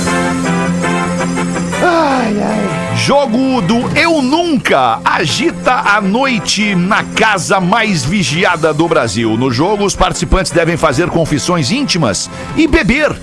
[2.97, 9.37] Jogo do Eu Nunca agita a noite na casa mais vigiada do Brasil.
[9.37, 13.15] No jogo, os participantes devem fazer confissões íntimas e beber.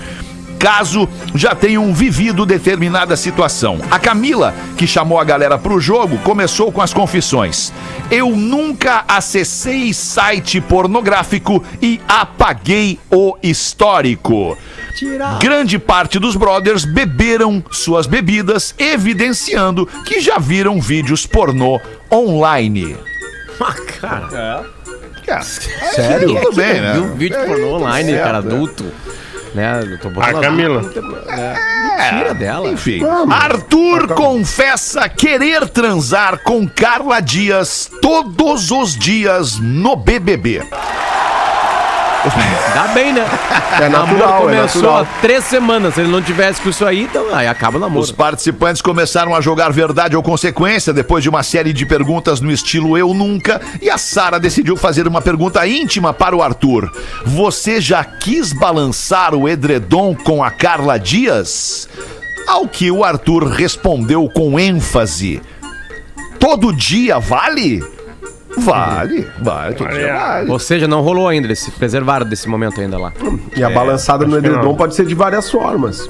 [0.62, 3.80] Caso já tenham vivido determinada situação.
[3.90, 7.72] A Camila, que chamou a galera pro jogo, começou com as confissões.
[8.08, 14.56] Eu nunca acessei site pornográfico e apaguei o histórico.
[15.40, 22.96] Grande parte dos brothers beberam suas bebidas, evidenciando que já viram vídeos pornô online.
[23.60, 24.64] Ah, cara.
[25.42, 26.40] Sério?
[26.40, 26.92] Tudo bem, né?
[26.92, 28.84] Viu vídeo pornô online, cara, adulto.
[29.54, 29.82] Né?
[29.82, 30.82] Eu tô botando A Camila.
[30.82, 32.70] Tira dela.
[32.70, 33.00] Enfim.
[33.30, 40.62] Arthur confessa querer transar com Carla Dias todos os dias no BBB.
[42.74, 43.26] Dá bem, né?
[43.80, 45.02] É O namoro natural, é começou natural.
[45.02, 45.94] há três semanas.
[45.94, 48.00] Se ele não tivesse com isso aí, então aí acaba o namoro.
[48.00, 52.50] Os participantes começaram a jogar verdade ou consequência depois de uma série de perguntas no
[52.50, 53.60] estilo Eu Nunca.
[53.80, 56.90] E a Sara decidiu fazer uma pergunta íntima para o Arthur.
[57.24, 61.88] Você já quis balançar o edredom com a Carla Dias?
[62.46, 65.40] Ao que o Arthur respondeu com ênfase:
[66.38, 67.82] Todo dia vale?
[68.58, 70.50] Vale, vale, todo dia vale.
[70.50, 73.12] Ou seja, não rolou ainda, eles se preservaram desse momento ainda lá.
[73.56, 74.76] E a balançada no acho que edredom não.
[74.76, 76.08] pode ser de várias formas.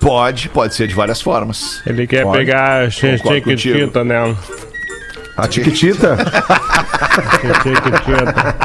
[0.00, 1.80] Pode, pode ser de várias formas.
[1.86, 2.38] Ele quer Pode.
[2.38, 3.58] pegar Concordo contigo.
[3.58, 4.36] chiquitita nela.
[5.36, 6.16] A Tiquitita?
[7.62, 8.56] Chiquitita.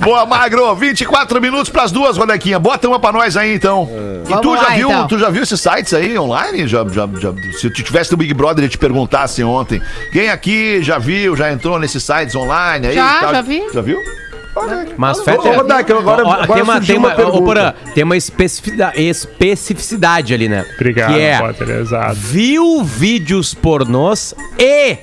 [0.00, 2.58] Boa, Magro, 24 minutos pras duas, Rodequinha.
[2.58, 3.88] Bota uma pra nós aí, então.
[4.24, 5.06] E tu Vamos já lá, viu, então.
[5.08, 6.66] tu já viu esses sites aí online?
[6.66, 9.80] Já, já, já- se tu tivesse no Big Brother e te perguntasse ontem,
[10.12, 12.94] quem aqui já viu, já entrou nesses sites online aí?
[12.94, 13.62] Já, já vi.
[13.72, 13.98] Já viu?
[14.96, 17.42] Mas, ô, Rodak, agora- agora tem uma, tem uma uma.
[17.42, 20.64] Porã, tem uma especificidade, especificidade ali, né?
[20.76, 22.14] Obrigado, que é, Potter, exato.
[22.14, 24.96] viu vídeos pornôs e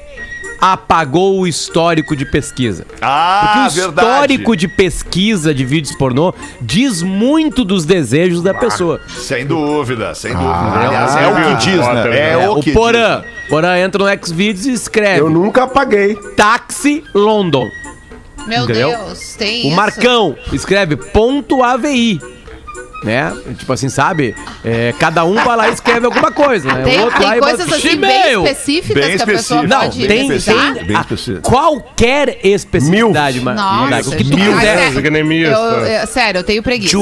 [0.62, 2.86] apagou o histórico de pesquisa.
[3.02, 9.02] Ah, Porque o histórico de pesquisa de vídeos pornô diz muito dos desejos da pessoa.
[9.10, 10.52] Sem dúvida, sem dúvida.
[10.54, 12.18] Ah, Aliás, é o que diz, né?
[12.18, 13.50] É, É, o o que Porã, diz.
[13.50, 16.16] Porã entra no Xvideos e escreve Eu nunca apaguei.
[16.36, 17.68] Táxi London.
[18.48, 18.90] Meu Entendeu?
[18.90, 19.76] Deus, tem O isso.
[19.76, 22.20] Marcão escreve ponto AVI.
[23.04, 23.36] Né?
[23.58, 24.36] Tipo assim, sabe?
[24.64, 26.84] É, cada um vai lá e escreve alguma coisa, né?
[26.84, 29.64] Tem, o outro tem lá e coisas bota, assim bem específicas Bem que a pessoa.
[29.64, 30.74] Não, pode tem, pesquisar?
[30.76, 31.42] tem Bem a- específico.
[31.42, 34.96] qualquer especificidade, ma- Nossa, o que tu quiser.
[34.98, 35.52] é- Gremista.
[35.54, 36.96] eu- eu- sério, eu tenho preguiça.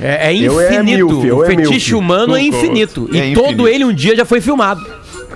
[0.00, 1.06] É, é Eu é infinito.
[1.08, 1.94] milf, eu o é fetiche milf.
[1.94, 3.08] humano é infinito.
[3.12, 4.86] E É todo ele um dia já foi filmado.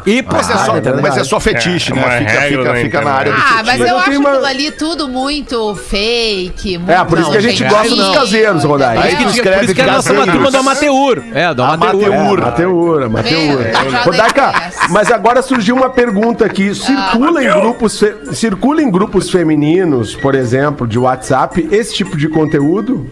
[0.06, 2.18] E Mas é, só, mas é só fetiche, É, né?
[2.18, 3.56] Fica, fica, fica na área do Ah, fetiche.
[3.56, 6.78] mas Mas eu eu acho uma- aquilo ali tudo muito fake.
[6.78, 8.96] Muito É, por isso que a gente gosta dos caseiros, Rodai.
[8.96, 10.32] Aí isso que, tu por escreve isso que somos a caseiros.
[10.32, 11.22] turma do Amateur.
[11.34, 12.12] É, do Amateur.
[12.14, 12.38] Amateur.
[12.38, 12.40] É.
[12.40, 13.68] Mateura, Mateura.
[13.68, 14.52] É, já Rodaica,
[14.90, 16.74] mas agora surgiu uma pergunta aqui.
[16.74, 22.28] Circula, em grupos fe- circula em grupos femininos, por exemplo, de WhatsApp, esse tipo de
[22.28, 23.08] conteúdo?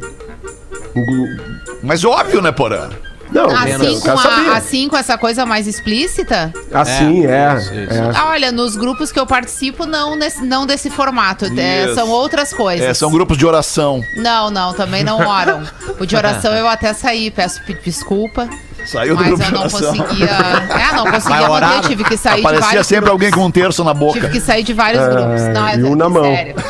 [1.83, 2.89] Mas óbvio, né, Porã?
[3.31, 6.53] Não, Assim com, a- assim com essa coisa mais explícita?
[6.73, 7.55] Assim, é.
[7.57, 7.93] isso, isso.
[7.93, 8.13] é.
[8.15, 11.47] Ah, Olha, nos grupos que eu participo, não, nesse, não desse formato.
[11.59, 12.87] É, são outras coisas.
[12.87, 14.03] É, são grupos de oração.
[14.17, 15.63] Não, não, também não oram.
[15.99, 18.49] O de oração eu até saí, peço pe- desculpa.
[18.87, 19.97] Saiu do Mas grupo eu não oração.
[19.97, 20.27] conseguia.
[20.31, 21.75] É, não conseguia orar.
[21.77, 23.13] manter, tive que sair de Aparecia vários sempre grupos.
[23.27, 24.15] alguém com um terço na boca.
[24.21, 25.43] Tive que sair de vários grupos.
[25.53, 26.23] Não, é e um na mão.
[26.25, 26.55] sério.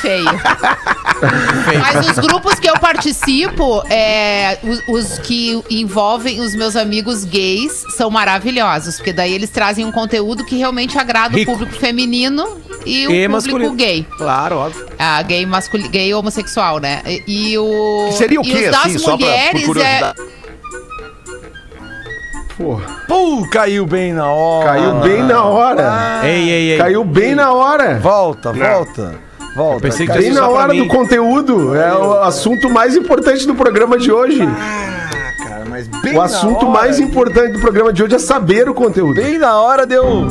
[0.02, 0.24] Feio.
[1.80, 7.84] Mas os grupos que eu participo, é, os, os que envolvem os meus amigos gays,
[7.96, 8.96] são maravilhosos.
[8.96, 11.52] Porque daí eles trazem um conteúdo que realmente agrada Rico.
[11.52, 12.44] o público feminino
[12.86, 13.72] e o E público masculino.
[13.74, 14.06] gay.
[14.16, 14.86] Claro, óbvio.
[14.98, 17.02] Ah, gay, masculi gay homossexual, né?
[17.06, 18.10] E, e o.
[18.12, 19.66] Seria o e quê, os das assim, só pra, por mulheres é.
[19.66, 20.18] curiosidade?
[22.56, 24.66] Pô, Pô, caiu bem na hora.
[24.66, 26.20] caiu bem na hora.
[26.24, 26.78] Ei, ei, ei.
[26.78, 27.98] Caiu bem na hora.
[27.98, 29.29] Volta, volta.
[29.54, 29.80] Volta.
[29.80, 31.74] pensei que na hora do conteúdo.
[31.74, 34.42] É o assunto mais importante do programa de hoje.
[34.42, 38.68] Ah, cara, mas bem O assunto hora, mais importante do programa de hoje é saber
[38.68, 39.14] o conteúdo.
[39.14, 40.26] Bem na hora deu.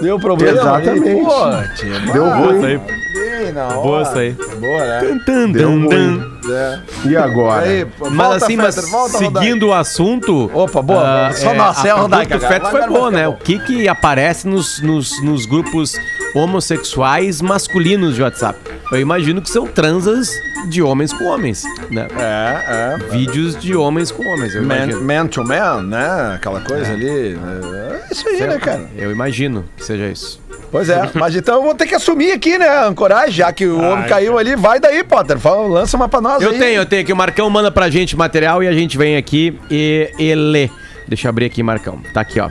[0.00, 0.58] Deu problema.
[0.58, 1.24] Exatamente.
[1.24, 2.64] Pô, tia, Deu ruim.
[2.64, 2.80] aí.
[3.14, 3.74] Bem na hora.
[3.74, 4.32] Boa essa aí.
[4.32, 5.20] Boa, né?
[5.52, 6.36] Deu ruim.
[6.48, 6.78] É.
[7.08, 7.62] E agora?
[7.62, 10.50] Aí, Mas assim, mas Fetter, volta, seguindo o assunto.
[10.54, 12.48] Opa, boa, ah, só é, nossa, a é a cara.
[12.48, 13.28] Feto foi vai né?
[13.28, 15.96] O que que aparece nos, nos, nos grupos
[16.36, 18.58] homossexuais masculinos de WhatsApp?
[18.92, 20.30] Eu imagino que são transas
[20.68, 22.06] de homens com homens, né?
[22.18, 23.10] É, é.
[23.10, 25.02] Vídeos de homens com homens, eu Man, imagino.
[25.02, 26.34] man to man, né?
[26.36, 27.36] Aquela coisa ali.
[27.36, 28.88] É isso aí, né, cara?
[28.96, 30.40] Eu imagino que seja isso.
[30.70, 33.80] Pois é, mas então eu vou ter que assumir aqui, né, ancoragem, já que o
[33.80, 34.56] homem caiu ali.
[34.56, 35.38] Vai daí, Potter.
[35.38, 36.58] Fala, lança uma pra nós Eu aí.
[36.58, 37.12] tenho, eu tenho aqui.
[37.12, 40.68] O Marcão manda pra gente material e a gente vem aqui e, e lê.
[41.08, 42.00] Deixa eu abrir aqui, Marcão.
[42.12, 42.50] Tá aqui, ó.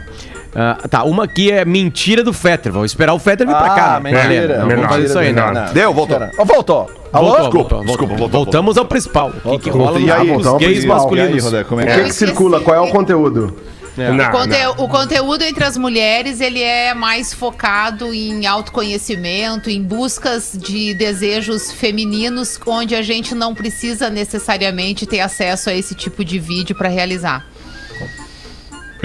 [0.56, 2.72] Ah, tá, uma aqui é mentira do Fetter.
[2.72, 3.96] Vamos esperar o Fetter vir pra cá.
[3.96, 4.12] Ah, né?
[4.12, 4.28] mentira.
[4.30, 5.54] Beleza, Não, vamos fazer isso aí, Menor.
[5.54, 5.70] né?
[5.74, 6.20] Deu, voltou.
[6.38, 6.91] Ó, voltou.
[7.12, 7.28] Alô?
[7.28, 8.18] Voltou, Desculpa, voltou, desculpa, voltou.
[8.18, 9.34] voltou, Voltamos ao principal.
[9.44, 10.98] O que, que rola E aí, ao gays principal.
[10.98, 11.44] masculinos?
[11.44, 12.04] Rodé, como é O que que, é?
[12.06, 12.62] que circula?
[12.62, 13.56] Qual é o conteúdo?
[13.98, 14.72] Não, O, conte- não.
[14.86, 21.72] o conteúdo entre as mulheres ele é mais focado em autoconhecimento, em buscas de desejos
[21.72, 26.89] femininos, onde a gente não precisa necessariamente ter acesso a esse tipo de vídeo para
[26.89, 27.46] realizar.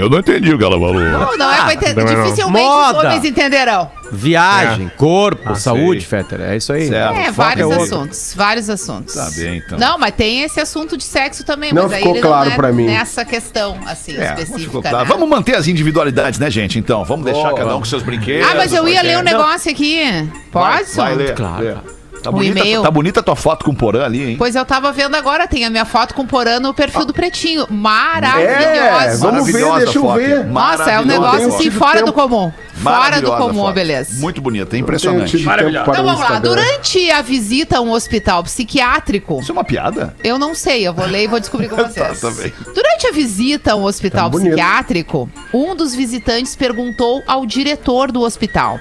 [0.01, 0.95] Eu não entendi o que ela falou.
[0.95, 1.95] Não, não é pra entender.
[1.95, 2.25] também não.
[2.25, 2.99] Dificilmente os Moda.
[2.99, 3.91] homens entenderão.
[4.13, 6.05] Viagem, corpo, Ah, saúde.
[6.05, 6.41] Fetter.
[6.41, 6.89] É isso aí.
[6.89, 7.15] Certo.
[7.17, 7.83] É, foca vários outro.
[7.85, 8.33] assuntos.
[8.37, 9.15] Vários assuntos.
[9.15, 9.79] Tá bem, então.
[9.79, 12.53] Não, mas tem esse assunto de sexo também, Não mas aí ficou ele claro não
[12.53, 12.87] é pra mim.
[12.87, 14.81] nessa questão, assim, É, específica.
[14.91, 15.05] né?
[15.07, 16.79] Vamos manter as individualidades, né, gente?
[16.79, 18.49] Então, vamos deixar cada um com seus brinquedos.
[18.51, 20.03] Ah, mas eu ia ler um Não, negócio aqui.
[20.03, 21.17] vai, Pode, Vai Som?
[21.17, 21.35] ler.
[21.35, 21.75] Claro, lê.
[22.23, 22.83] Tá O bonita, e-mail.
[22.83, 24.37] tá bonita a tua foto com o Porã ali, hein?
[24.39, 27.13] Pois eu tava vendo agora, tem a minha foto com o Porã no perfil do
[27.15, 27.67] Pretinho.
[27.71, 28.51] Maravilhosa.
[28.51, 30.45] É, vamos ver, Maravilhosa deixa eu ver.
[30.45, 32.07] Nossa, é um Maravilhosa negócio assim fora tempo.
[32.07, 32.53] do comum.
[32.83, 33.75] Fora do Maravilhosa comum, foto.
[33.75, 34.21] beleza.
[34.21, 35.39] Muito bonita, Tenho impressionante.
[35.43, 36.39] para Então vamos lá.
[36.39, 40.15] Durante a visita a um hospital psiquiátrico, Isso é uma piada?
[40.25, 42.21] eu não sei, eu vou ler e vou descobrir com vocês.
[42.21, 42.53] Tá, tá bem.
[42.75, 48.21] Durante a visita a um hospital Tá psiquiátrico, um dos visitantes perguntou ao diretor do
[48.23, 48.79] hospital: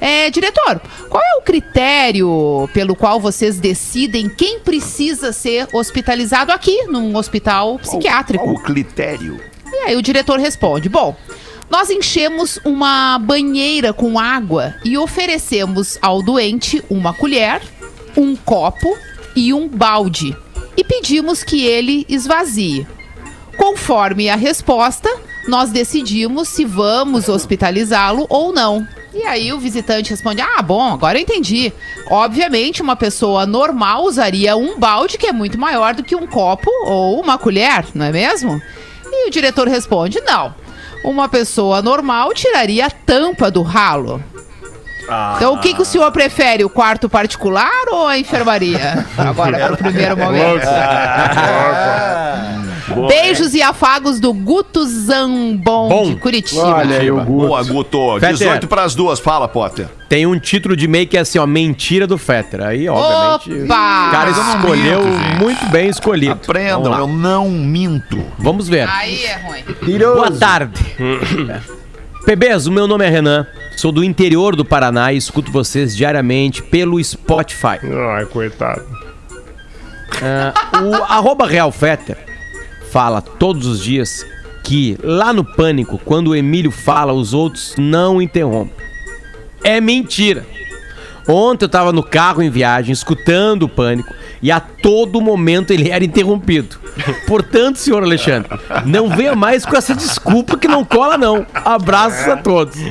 [0.00, 6.84] é, diretor, qual é o critério pelo qual vocês decidem quem precisa ser hospitalizado aqui
[6.84, 8.42] num hospital psiquiátrico?
[8.42, 9.38] Qual o critério?
[9.70, 11.14] E aí o diretor responde: Bom,
[11.70, 17.60] nós enchemos uma banheira com água e oferecemos ao doente uma colher,
[18.16, 18.96] um copo
[19.36, 20.36] e um balde.
[20.76, 22.86] E pedimos que ele esvazie.
[23.56, 25.10] Conforme a resposta,
[25.46, 28.86] nós decidimos se vamos hospitalizá-lo ou não.
[29.12, 31.72] E aí o visitante responde: Ah, bom, agora eu entendi.
[32.08, 36.70] Obviamente, uma pessoa normal usaria um balde que é muito maior do que um copo
[36.84, 38.60] ou uma colher, não é mesmo?
[39.04, 40.54] E o diretor responde: Não.
[41.02, 44.22] Uma pessoa normal tiraria a tampa do ralo.
[45.36, 49.04] Então, o que, que o senhor prefere, o quarto particular ou a enfermaria?
[49.18, 50.66] Agora, para o primeiro momento.
[53.08, 56.10] Beijos e afagos do Guto Zambon Bom.
[56.10, 56.62] de Curitiba.
[56.62, 57.48] Olha aí o Guto.
[57.48, 58.14] Boa, Guto.
[58.20, 58.32] Fetter.
[58.32, 59.20] 18 pras duas.
[59.20, 59.88] Fala, Potter.
[60.08, 62.62] Tem um título de meio que é assim, ó, mentira do Fetter.
[62.62, 64.08] Aí, obviamente, Opa!
[64.08, 66.32] o cara escolheu minto, muito bem escolhido.
[66.32, 68.20] Aprendam, eu não minto.
[68.38, 68.88] Vamos ver.
[68.88, 69.98] Aí é ruim.
[69.98, 70.80] Boa tarde.
[72.26, 76.62] PBs, o meu nome é Renan, sou do interior do Paraná e escuto vocês diariamente
[76.62, 77.78] pelo Spotify.
[78.14, 78.84] Ai, coitado.
[80.22, 82.29] Ah, o arroba Real Fetter
[82.90, 84.26] fala todos os dias
[84.62, 88.74] que lá no Pânico, quando o Emílio fala, os outros não interrompem.
[89.64, 90.46] É mentira.
[91.28, 95.90] Ontem eu tava no carro em viagem, escutando o Pânico, e a todo momento ele
[95.90, 96.78] era interrompido.
[97.26, 98.50] Portanto, senhor Alexandre,
[98.84, 101.46] não venha mais com essa desculpa que não cola não.
[101.54, 102.76] Abraços a todos.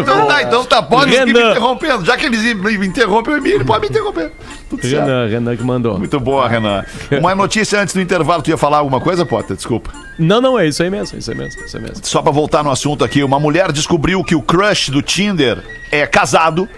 [0.00, 0.82] Então tá, então tá.
[0.82, 2.04] Pode me interrompendo.
[2.04, 4.32] Já que eles me interrompem, Emílio pode me interromper.
[4.68, 5.04] Tudo certo.
[5.04, 5.98] Renan, Renan que mandou.
[5.98, 6.84] Muito boa, Renan.
[7.18, 8.42] Uma notícia antes do intervalo.
[8.42, 9.56] Tu ia falar alguma coisa, Potter?
[9.56, 9.90] Desculpa.
[10.18, 11.98] Não, não, é isso aí mesmo, é isso aí mesmo, é isso aí mesmo.
[12.02, 15.58] Só pra voltar no assunto aqui, uma mulher descobriu que o crush do Tinder
[15.90, 16.68] é casado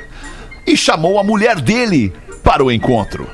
[0.66, 3.28] e chamou a mulher dele para o encontro.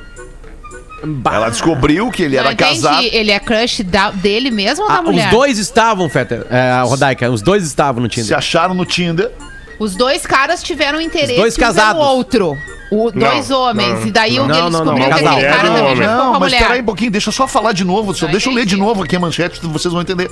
[1.31, 3.05] Ela descobriu que ele Não era entendi, casado.
[3.05, 5.27] ele é crush da- dele mesmo ou da Ah, mulher?
[5.27, 8.37] os dois estavam, Fetter, é, Rodaica, os dois estavam no Se Tinder.
[8.37, 9.31] acharam no Tinder.
[9.79, 12.03] Os dois caras tiveram interesse Os dois um pelo casados.
[12.03, 12.59] outro.
[12.91, 14.01] O, dois homens.
[14.01, 14.07] não.
[14.09, 15.97] E daí Não, ele não, não, descobriu não, que aquele cara Mulher também homem.
[15.97, 18.13] ficou com Não, mas peraí um pouquinho, deixa eu só falar de novo.
[18.15, 20.29] Só Não deixa eu ler de novo aqui a manchete, vocês vão entender.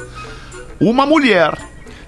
[0.81, 1.53] Uma mulher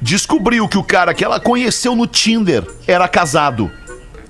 [0.03, 3.71] descobriu que o cara que ela conheceu no Tinder era casado.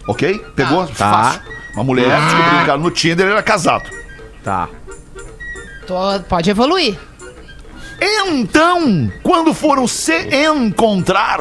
[0.08, 0.44] Ok?
[0.56, 0.84] Pegou?
[0.88, 0.94] Tá.
[1.12, 1.42] Fácil.
[1.74, 2.18] Uma mulher Ah.
[2.24, 3.88] descobriu que o cara no Tinder era casado.
[4.42, 4.68] Tá.
[5.86, 6.98] Tô- pode evoluir.
[8.00, 11.40] Então, quando foram se encontrar,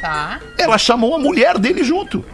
[0.00, 0.38] Tá.
[0.58, 2.24] ela chamou a mulher dele junto.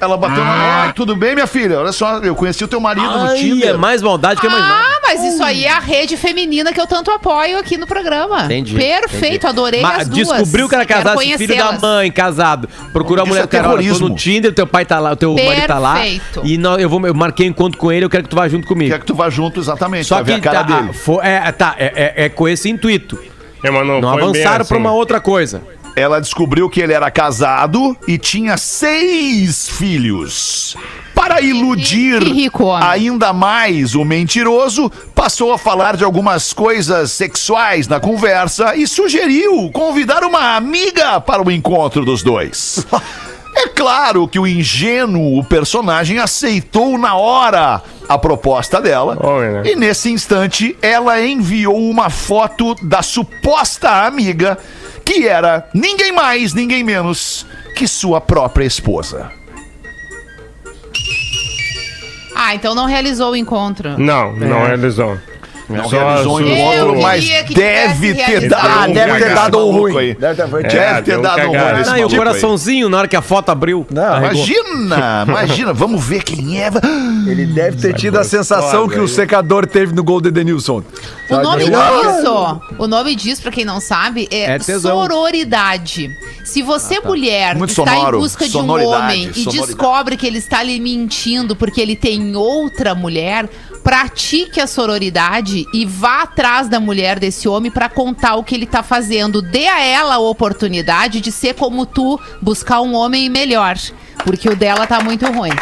[0.00, 0.84] Ela bateu na Ah.
[0.84, 0.92] mão.
[0.92, 1.80] Tudo bem, minha filha?
[1.80, 3.70] Olha só, eu conheci o teu marido no Ai, Tinder.
[3.70, 4.97] é mais maldade que eu imaginava.
[5.08, 8.44] Mas isso aí é a rede feminina que eu tanto apoio aqui no programa.
[8.44, 9.46] Entendi, Perfeito, entendi.
[9.46, 10.28] adorei Mas as duas.
[10.28, 12.68] Descobriu que era casado, filho da mãe, casado.
[12.92, 14.08] Procurou a Isso mulher é cara, olha, tô terrorismo.
[14.10, 15.94] no Tinder, teu pai tá lá, o teu marido tá lá.
[15.94, 16.42] Perfeito.
[16.44, 18.46] E nó- eu, vou, eu marquei um encontro com ele, eu quero que tu vá
[18.48, 18.90] junto comigo.
[18.90, 20.92] Quer que tu vá junto exatamente, Só pra ver que a cara tá, dele.
[20.92, 23.18] fo- é, tá, é, é- é com esse intuito.
[23.64, 24.68] É, não, Não avançaram assim.
[24.68, 25.62] pra uma outra coisa.
[25.96, 30.76] Ela descobriu que ele era casado e tinha seis filhos.
[31.18, 37.88] Para iludir que rico ainda mais o mentiroso, passou a falar de algumas coisas sexuais
[37.88, 42.86] na conversa e sugeriu convidar uma amiga para o encontro dos dois.
[43.56, 49.18] É claro que o ingênuo personagem aceitou na hora a proposta dela.
[49.20, 49.62] Homem, né?
[49.64, 54.56] E nesse instante, ela enviou uma foto da suposta amiga,
[55.04, 57.44] que era ninguém mais, ninguém menos
[57.74, 59.37] que sua própria esposa.
[62.40, 63.98] Ah, então não realizou o encontro.
[63.98, 65.18] Não, não realizou.
[65.68, 68.70] Não Só realizou o as- encontro, Eu mas queria que deve tivesse ter dado um
[68.70, 69.98] Ah, deve ter cagado dado um maluco ruim.
[69.98, 70.14] aí.
[70.14, 71.64] Deve ter, É, Deve ter deu um dado um cagado.
[71.68, 72.18] ruim nesse Ah, e o maluco aí.
[72.18, 73.86] coraçãozinho, na hora que a foto abriu.
[73.90, 74.18] Não.
[74.18, 76.70] Imagina, imagina, vamos ver quem é.
[77.26, 80.82] Ele deve ter tido a sensação que o secador teve no gol de Denilson.
[81.28, 84.98] O nome Ah, disso, o nome disso, pra quem não sabe, é, É tesão.
[84.98, 86.10] sororidade.
[86.44, 89.66] Se você, mulher, Muito está sonoro, em busca de um sonoridade, homem e sonoridade.
[89.66, 93.46] descobre que ele está lhe mentindo porque ele tem outra mulher,
[93.88, 98.66] pratique a sororidade e vá atrás da mulher desse homem pra contar o que ele
[98.66, 99.40] tá fazendo.
[99.40, 103.76] Dê a ela a oportunidade de ser como tu, buscar um homem melhor.
[104.22, 105.52] Porque o dela tá muito ruim.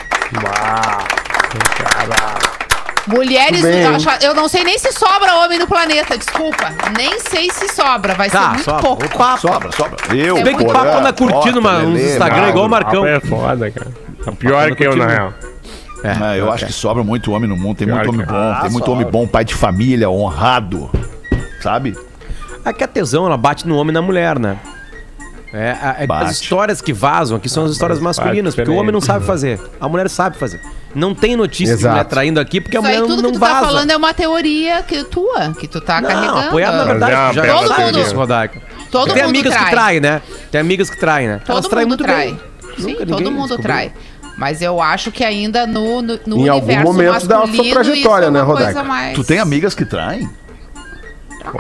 [3.07, 6.75] Mulheres, Tudo bem, eu, não sei nem se sobra homem no planeta, desculpa.
[6.99, 8.83] Nem sei se sobra, vai ser Tá, muito sobra.
[8.83, 9.09] pouco.
[9.17, 9.41] Papo.
[9.41, 10.17] Sobra, sobra.
[10.17, 12.69] Eu, É Bem que o papo anda curtindo uma, uns Instagram igual o.
[12.69, 13.07] Marcão.
[13.07, 13.93] É foda, cara.
[14.25, 15.33] Tá pior que eu, na real.
[16.07, 17.77] É, eu acho que sobra muito homem no mundo.
[17.79, 20.91] Tem muito homem bom, tem muito homem bom, pai de família, honrado.
[21.63, 21.97] Sabe?
[22.65, 24.59] É que a tesão, ela bate no homem e na mulher, né?
[25.53, 28.75] É, a- é- as histórias que vazam aqui são as histórias mas masculinas, porque o
[28.75, 29.59] homem não sabe fazer.
[29.81, 30.61] A mulher sabe fazer.
[30.95, 31.95] Não tem notícia de Exato.
[31.95, 33.55] mulher traindo aqui porque a Isso aí, mulher tudo não que tu vaza.
[33.55, 36.39] tá falando é uma teoria que tua, que tu tá Não, carregando.
[36.41, 38.61] apoiado na verdade, Mas é já disso, Rodaica.
[38.91, 39.65] Todo Tem mundo amigas trai.
[39.65, 40.23] que traem, né?
[40.51, 41.41] Tem amigas que traem, né?
[41.47, 42.27] Todo traem mundo muito trai.
[42.27, 42.41] bem.
[42.79, 43.63] Sim, Nunca todo mundo descobriu.
[43.63, 43.93] trai.
[44.37, 48.27] Mas eu acho que ainda no, no, no Em algum universo momento da sua trajetória,
[48.27, 48.83] é né, Rodaica?
[48.85, 50.29] mais- Tu tem amigas que traem?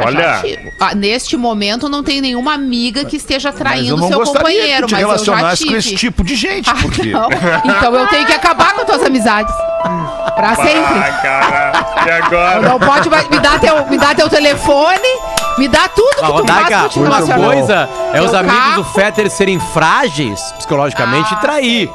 [0.04, 4.08] Olha, Gente, ah, neste momento não tem nenhuma amiga que esteja Mas eu traindo não
[4.08, 5.70] seu companheiro, que te mas eu já tive.
[5.70, 7.12] com esse tipo de gente, Ah, porque...
[7.12, 7.28] não.
[7.64, 9.54] Então eu tenho que acabar com tuas amizades.
[10.34, 10.72] Pra sempre.
[10.80, 11.72] ah, cara.
[12.04, 12.60] E agora?
[12.68, 15.08] Não pode me dar teu, me dá teu telefone,
[15.56, 18.82] me dá tudo que A tu faz te uma coisa é os amigos carro.
[18.82, 21.90] do Fetter serem frágeis psicologicamente Ah, e trair.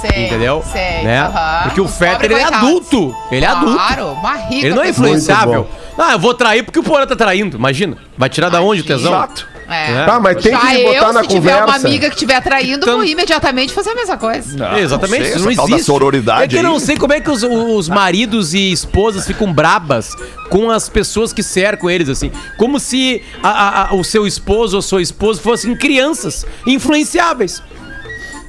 [0.00, 0.62] Sei, Entendeu?
[0.70, 1.20] Sei, né?
[1.20, 1.62] aham.
[1.64, 3.14] Porque o Fetter ele é adulto.
[3.30, 3.74] Ele é adulto.
[3.74, 5.66] Claro, uma rica Ele não é influenciável.
[5.98, 7.56] Ah, eu vou trair porque o Porã tá traindo.
[7.56, 7.96] Imagina.
[8.18, 9.12] Vai tirar da onde o tesão?
[9.14, 9.48] Exato.
[9.68, 10.04] É.
[10.04, 11.88] Tá, mas tem Já que eu, botar na se tiver uma conversa.
[11.88, 14.56] amiga que estiver traindo, Então- vou imediatamente fazer a mesma coisa.
[14.56, 15.86] Não, Exatamente, não sei, não essa tal da existe.
[15.86, 16.64] sororidade é que eu aí.
[16.66, 20.12] não sei como é que os, os maridos e esposas ficam brabas
[20.50, 22.30] com as pessoas que cercam eles, assim.
[22.56, 27.60] Como se a- a- a- o seu esposo ou sua esposa fossem crianças influenciáveis.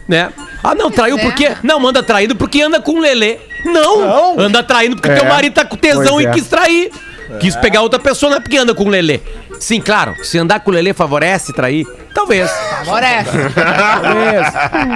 [0.07, 0.31] Né?
[0.69, 1.21] Ah, não, traiu é.
[1.21, 1.51] por quê?
[1.63, 3.37] Não, manda traído porque anda com o Lelê.
[3.63, 4.39] Não, Não.
[4.39, 5.15] anda traindo porque É.
[5.15, 6.31] teu marido tá com tesão Pois e é.
[6.33, 6.91] quis trair.
[7.39, 9.19] Quis pegar outra pessoa, não é porque anda com o Lelê.
[9.59, 12.49] Sim, claro, se andar com o Lelê favorece trair, talvez.
[12.85, 13.29] Favorece.
[13.55, 14.53] Talvez.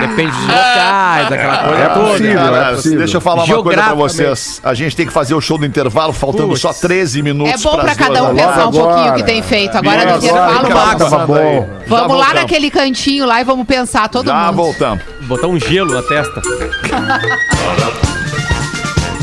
[0.08, 2.08] Depende dos locais, daquela coisa É toda.
[2.10, 2.98] possível, é possível.
[3.00, 4.62] deixa eu falar uma coisa pra vocês.
[4.64, 7.54] A gente tem que fazer o show do intervalo, faltando só 13 minutos.
[7.54, 9.78] É bom pra cada um pensar um pouquinho o que tem feito.
[9.78, 10.68] Agora no Isso, intervalo,
[11.10, 11.56] vamos, aí.
[11.56, 14.56] Já vamos lá naquele cantinho lá e vamos pensar todo Já mundo.
[14.56, 15.04] voltamos.
[15.22, 16.42] Botar um gelo na testa.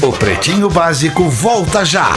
[0.00, 2.08] O Pretinho Básico volta já.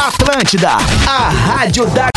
[0.00, 0.70] Atlântida,
[1.06, 2.08] a rádio da...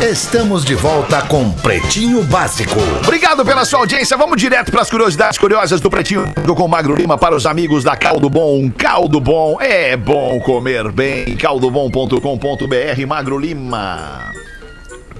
[0.00, 2.80] Estamos de volta com Pretinho Básico.
[3.02, 4.16] Obrigado pela sua audiência.
[4.16, 6.24] Vamos direto para as curiosidades curiosas do Pretinho
[6.56, 8.70] com o Magro Lima para os amigos da Caldo Bom.
[8.70, 11.36] Caldo Bom é bom comer bem.
[11.36, 14.32] caldobom.com.br Magro Lima.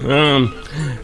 [0.01, 0.51] Hum,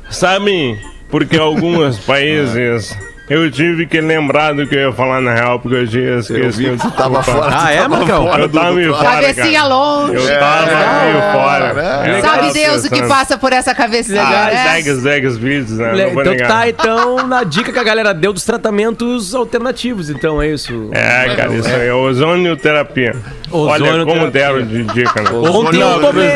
[0.10, 2.98] sabe por que alguns países
[3.28, 6.20] Eu tive que lembrar do que eu ia falar na real, porque eu tinha Eu
[6.20, 6.52] esquecido.
[6.74, 7.58] vi que tu tava fora.
[7.60, 8.38] Ah, é, Marcão?
[8.38, 9.74] Eu tava meio fora, Cabecinha cara.
[9.74, 10.14] longe.
[10.16, 12.06] Eu tava meio fora.
[12.06, 12.18] é.
[12.18, 14.64] Eu Sabe Deus o que passa por essa cabecinha, Ah, né?
[14.70, 15.92] segue, segue os vídeos, né?
[15.94, 16.48] Le- Então negar.
[16.48, 20.90] tá, então, na dica que a galera deu dos tratamentos alternativos, então é isso.
[20.92, 23.16] É, cara, isso aí é ozonioterapia.
[23.52, 24.30] Olha como Ozonioterapia.
[24.32, 25.30] deram de dica, né?
[25.32, 26.30] Ontem eu tomei.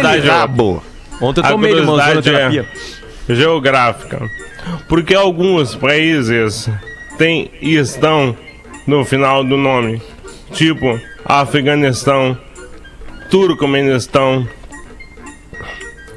[1.21, 2.61] Ontem eu A tomei curiosidade ozonoterapia.
[2.61, 2.98] é
[3.29, 4.29] geográfica.
[4.87, 6.69] Porque alguns países
[7.17, 8.35] têm estão
[8.85, 10.01] no final do nome.
[10.51, 12.37] Tipo Afeganistão,
[13.29, 14.47] Turcomenistão,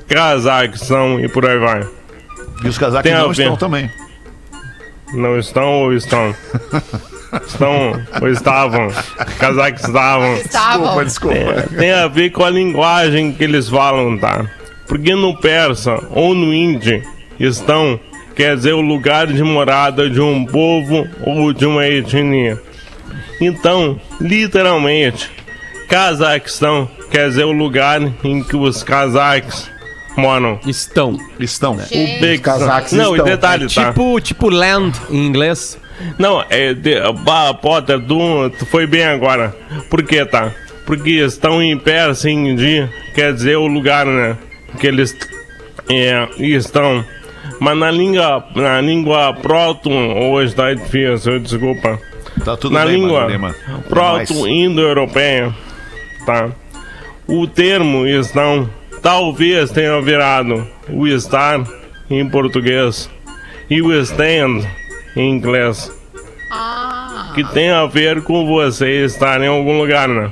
[0.08, 1.86] Cazaquistão e por aí vai.
[2.64, 3.90] E os casacos Tem não estão também.
[5.12, 6.34] Não estão ou estão?
[7.46, 8.88] Estão ou estavam?
[9.38, 10.34] Cazaquistão.
[10.36, 11.02] Estavam.
[11.02, 11.64] desculpa.
[11.78, 14.44] tem a ver com a linguagem que eles falam, tá?
[14.92, 17.02] Porque no persa ou no hindi,
[17.40, 17.98] estão
[18.36, 22.60] quer dizer o lugar de morada de um povo ou de uma etnia.
[23.40, 25.30] Então, literalmente,
[25.88, 29.70] Cazaquistão quer dizer o lugar em que os cazaques
[30.14, 30.60] moram.
[30.66, 31.16] Estão.
[31.40, 31.72] Estão.
[31.76, 32.38] Uzbequistão.
[32.42, 33.24] cazaques Não, e estão.
[33.24, 33.86] detalhe, tá?
[33.86, 35.78] Tipo, tipo land em inglês.
[36.18, 36.74] Não, é.
[36.74, 39.56] De, bah, Potter, tu, tu foi bem agora.
[39.88, 40.52] Por que, tá?
[40.84, 44.36] Porque estão em persa em hindi, quer dizer o lugar, né?
[44.78, 45.16] Que eles
[45.88, 47.04] é, estão.
[47.58, 51.98] Mas na língua, na língua proto, hoje tá difícil, desculpa.
[52.44, 53.54] Tá tudo na bem, língua
[53.88, 55.54] proto-indo-europeia,
[56.24, 56.50] tá?
[57.26, 58.68] O termo estão
[59.02, 61.60] talvez tenha virado o estar
[62.08, 63.10] em português
[63.68, 64.62] e o stand
[65.16, 65.90] em inglês
[66.50, 70.30] Ah, que tem a ver com você estar em algum lugar, né?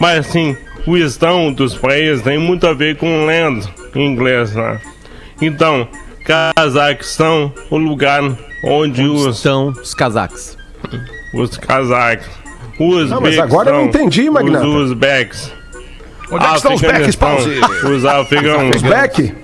[0.00, 0.56] Mas sim,
[0.88, 4.80] o estão dos países tem muito a ver com land em inglês, né?
[5.40, 5.86] Então,
[6.24, 8.22] Cazaquistão, o lugar
[8.64, 10.56] onde os, Estão os cazaques.
[11.34, 12.26] os cazaques,
[12.78, 14.66] os Não, mas agora eu não entendi, Magnata.
[14.66, 15.52] Os uzbeques,
[16.30, 17.86] Onde é que estão os backs, Afeganistão, Pause?
[17.86, 18.76] os afegãos.
[18.76, 19.34] Os back?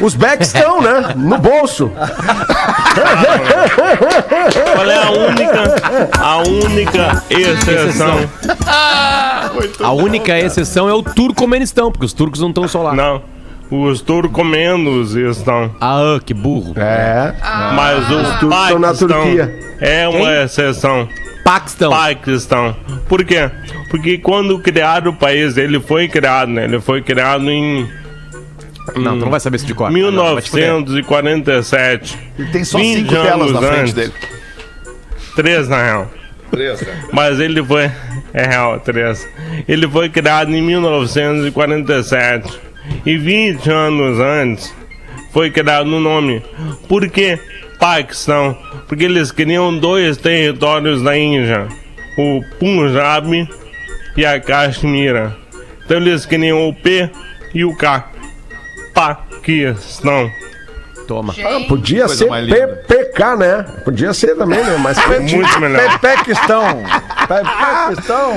[0.00, 1.12] Os backs estão, né?
[1.16, 1.90] No bolso.
[4.74, 8.28] Qual é a única, a única exceção?
[9.82, 12.94] A única exceção é o Turcomenistão, porque os turcos não estão só lá.
[12.94, 13.22] Não,
[13.70, 15.74] os turcomenos estão.
[15.80, 16.74] Ah, que burro.
[16.76, 17.34] É.
[17.74, 19.58] Mas os turcos estão na Turquia.
[19.80, 20.42] é uma Quem?
[20.42, 21.08] exceção.
[21.44, 21.90] Paquistão.
[21.90, 22.76] Paquistão.
[23.08, 23.50] Por quê?
[23.90, 26.64] Porque quando criaram o país, ele foi criado, né?
[26.64, 27.88] Ele foi criado em
[28.96, 29.90] Não, tu não vai saber isso de cor.
[29.90, 30.66] Não, vai te fuder.
[30.66, 32.18] 1947.
[32.38, 33.94] Ele tem só 20 cinco telas na anos frente antes.
[33.94, 34.12] dele.
[35.36, 36.10] Três, na real.
[37.12, 37.90] Mas ele foi.
[38.32, 39.28] É real, três.
[39.66, 42.60] Ele foi criado em 1947.
[43.06, 44.74] E 20 anos antes
[45.32, 46.42] foi criado o nome.
[46.88, 47.38] Por que
[47.78, 48.56] Paquistão?
[48.86, 51.66] Porque eles queriam dois territórios da Índia:
[52.16, 53.48] o Punjab
[54.16, 55.36] e a Caxemira.
[55.84, 57.10] Então eles queriam o P
[57.52, 58.10] e o K.
[58.94, 60.30] Paquistão.
[61.06, 61.32] Toma.
[61.34, 61.68] gente.
[61.68, 62.86] Podia Coisa ser.
[62.86, 63.62] PPK, né?
[63.84, 64.76] Podia ser também, né?
[64.78, 65.98] Mas Muito melhor.
[66.00, 66.82] Pepequistão.
[67.26, 68.32] Pepequistão.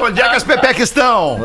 [0.00, 1.38] Onde é que as pepecas estão?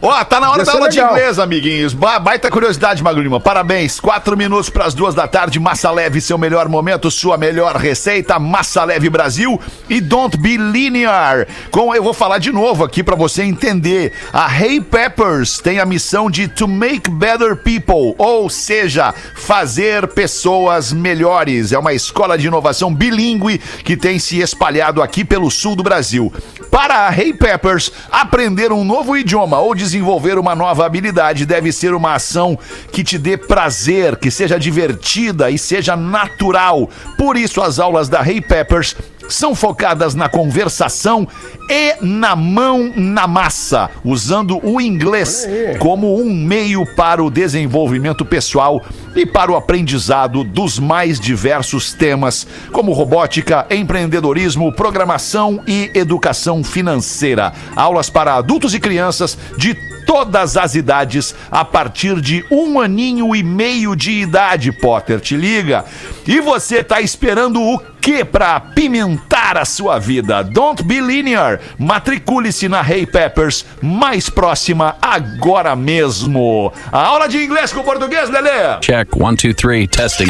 [0.00, 1.12] Ó, tá na hora Ia da aula de legal.
[1.12, 1.92] inglês, amiguinhos.
[1.94, 3.40] Ba baita curiosidade, Magro Lima.
[3.40, 4.00] Parabéns.
[4.00, 5.58] Quatro minutos para as duas da tarde.
[5.58, 8.38] Massa Leve, seu melhor momento, sua melhor receita.
[8.38, 11.46] Massa Leve Brasil e Don't Be Linear.
[11.70, 14.12] Com, eu vou falar de novo aqui para você entender.
[14.32, 20.92] A Hey Peppers tem a missão de to make better people, ou seja, fazer pessoas
[20.92, 21.72] melhores.
[21.72, 26.32] É uma escola de inovação bilíngue que tem se espalhado aqui pelo sul do Brasil.
[26.70, 31.94] Para a Hey Peppers, aprender um novo idioma ou desenvolver uma nova habilidade deve ser
[31.94, 32.58] uma ação
[32.90, 36.90] que te dê prazer, que seja divertida e seja natural.
[37.16, 38.96] Por isso, as aulas da Hey Peppers
[39.28, 41.26] são focadas na conversação
[41.70, 45.46] e na mão na massa, usando o inglês
[45.78, 48.82] como um meio para o desenvolvimento pessoal
[49.16, 57.52] e para o aprendizado dos mais diversos temas, como robótica, empreendedorismo, programação e educação financeira.
[57.74, 59.74] Aulas para adultos e crianças de
[60.06, 65.84] todas as idades a partir de um aninho e meio de idade, Potter, te liga.
[66.26, 70.42] E você tá esperando o que para apimentar a sua vida?
[70.42, 71.60] Don't be linear.
[71.78, 76.72] Matricule-se na Hey Peppers mais próxima agora mesmo.
[76.92, 78.78] A aula de inglês com português, Lelê.
[78.80, 80.26] Check one, two, three, testing.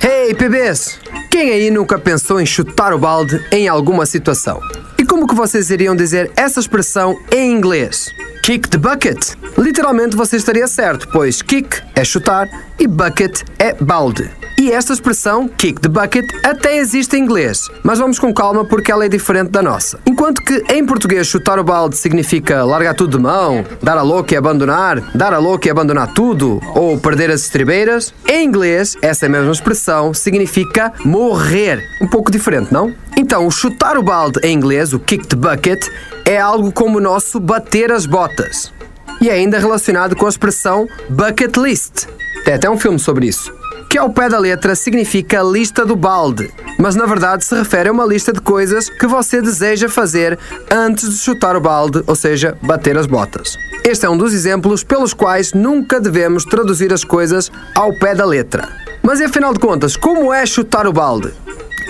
[0.00, 1.21] Hey, PBs!
[1.32, 4.60] Quem aí nunca pensou em chutar o balde em alguma situação?
[4.98, 8.10] E como que vocês iriam dizer essa expressão em inglês?
[8.42, 9.34] kick the bucket.
[9.56, 14.30] Literalmente você estaria certo, pois kick é chutar e bucket é balde.
[14.58, 18.92] E esta expressão, kick the bucket, até existe em inglês, mas vamos com calma porque
[18.92, 19.98] ela é diferente da nossa.
[20.06, 24.34] Enquanto que em português chutar o balde significa largar tudo de mão, dar a louca
[24.34, 29.28] e abandonar, dar a louca e abandonar tudo, ou perder as estribeiras, em inglês essa
[29.28, 31.82] mesma expressão significa morrer.
[32.00, 32.94] Um pouco diferente, não?
[33.16, 35.86] Então, o chutar o balde em inglês, o kick the bucket,
[36.24, 38.72] é algo como o nosso bater as botas.
[39.20, 42.06] E é ainda relacionado com a expressão bucket list.
[42.44, 43.61] Tem até um filme sobre isso.
[43.92, 47.92] Que ao pé da letra significa lista do balde, mas na verdade se refere a
[47.92, 50.38] uma lista de coisas que você deseja fazer
[50.70, 53.54] antes de chutar o balde, ou seja, bater as botas.
[53.84, 58.24] Este é um dos exemplos pelos quais nunca devemos traduzir as coisas ao pé da
[58.24, 58.66] letra.
[59.02, 61.30] Mas e afinal de contas, como é chutar o balde?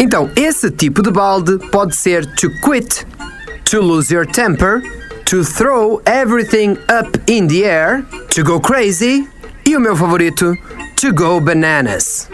[0.00, 3.06] Então, esse tipo de balde pode ser to quit,
[3.64, 4.82] to lose your temper,
[5.24, 9.24] to throw everything up in the air, to go crazy
[9.64, 10.58] e o meu favorito,
[11.02, 12.28] to go bananas.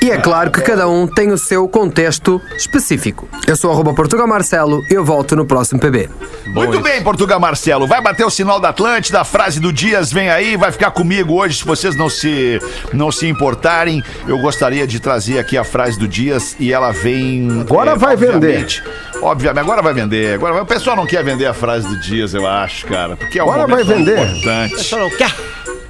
[0.00, 3.28] E é claro que cada um tem o seu contexto específico.
[3.44, 6.08] Eu sou arroba Portugal Marcelo e eu volto no próximo PB.
[6.46, 7.88] Muito bem, Portugal Marcelo.
[7.88, 11.34] Vai bater o sinal da Atlântida, a frase do Dias vem aí, vai ficar comigo
[11.34, 12.60] hoje, se vocês não se,
[12.92, 14.00] não se importarem.
[14.28, 17.62] Eu gostaria de trazer aqui a frase do Dias e ela vem.
[17.62, 18.80] Agora vai obviamente,
[19.20, 20.34] Obviamente, agora vai vender.
[20.34, 23.16] Agora, o pessoal não quer vender a frase do Dias, eu acho, cara.
[23.16, 24.20] Porque é um Agora vai vender.
[24.20, 24.84] importante.
[24.84, 25.34] Só não quer.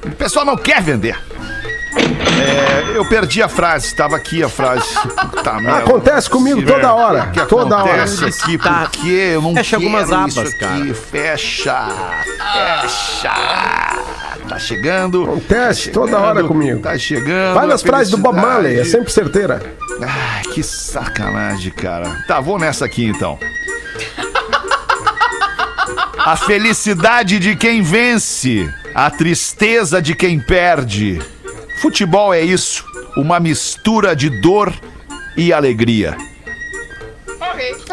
[0.07, 1.19] O pessoal não quer vender.
[1.97, 4.87] É, eu perdi a frase, estava aqui a frase.
[5.43, 8.03] Tá, meu, Acontece comigo se- toda hora, que toda hora.
[8.05, 8.59] acontece aqui?
[8.59, 8.81] Tá.
[8.81, 9.31] Por quê?
[9.35, 10.59] Eu não Fecha quero algumas isso abas, aqui.
[10.59, 10.95] cara.
[10.95, 11.87] Fecha,
[12.53, 13.31] fecha.
[14.49, 15.23] Tá chegando.
[15.25, 16.81] Acontece tá toda chegando, hora comigo.
[16.81, 17.55] Tá chegando.
[17.55, 19.63] Vai nas frases do Bob Marley, é sempre certeira.
[20.03, 22.25] Ai, que sacanagem, cara.
[22.29, 23.39] Tá, vou nessa aqui então.
[26.19, 31.21] A felicidade de quem vence, a tristeza de quem perde.
[31.85, 32.83] Futebol é isso,
[33.15, 34.73] uma mistura de dor
[35.37, 36.17] e alegria.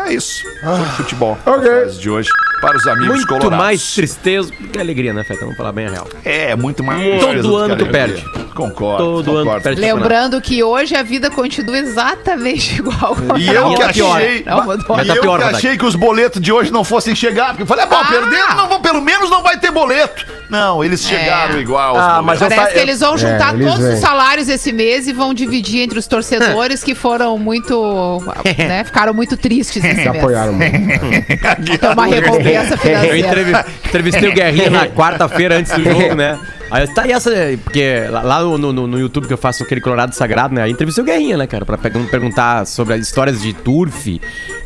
[0.08, 0.42] É isso.
[0.64, 1.38] Foi futebol.
[1.46, 1.52] Ah.
[1.52, 1.86] Ok.
[2.00, 2.30] De hoje
[2.62, 3.58] para os amigos Muito colorados.
[3.58, 5.42] mais tristeza que alegria, né, Feta?
[5.42, 6.08] Vamos falar bem a real.
[6.24, 7.02] É, muito mais.
[7.04, 8.26] Todo tristeza do ano que tu perde.
[8.56, 9.04] Concordo.
[9.04, 9.60] Todo ano concordo.
[9.60, 9.82] tu perde.
[9.82, 13.18] Lembrando que hoje a vida continua exatamente igual.
[13.38, 14.18] E eu Não, que tá pior.
[14.18, 14.44] achei.
[14.46, 15.00] Não, mudou.
[15.02, 17.50] e tá eu pior, que achei que os boletos de hoje não fossem chegar.
[17.50, 18.06] Porque eu falei, ah, bom, Ah!
[18.08, 20.26] perdendo, não pelo menos não vai ter boleto.
[20.52, 21.94] Não, eles chegaram igual.
[21.94, 23.94] os Ah, mas eu Parece sa- que eles vão juntar eles todos vêm.
[23.96, 28.22] os salários esse mês e vão dividir entre os torcedores que foram muito.
[28.58, 30.22] né, ficaram muito tristes esse Se mês.
[30.24, 30.70] apoiaram muito.
[31.80, 33.18] Tem uma recompensa Eu financeira.
[33.18, 36.38] entrevi- entrevistei o Guerrinha na quarta-feira antes do jogo, né?
[36.70, 37.32] Aí eu, tá, e essa.
[37.64, 40.64] Porque lá- no, no, no YouTube que eu faço aquele Colorado Sagrado, né?
[40.64, 41.66] Aí entrevistei o Guerrinha, né, cara?
[41.66, 44.22] Pra pergun- perguntar sobre as histórias de turf,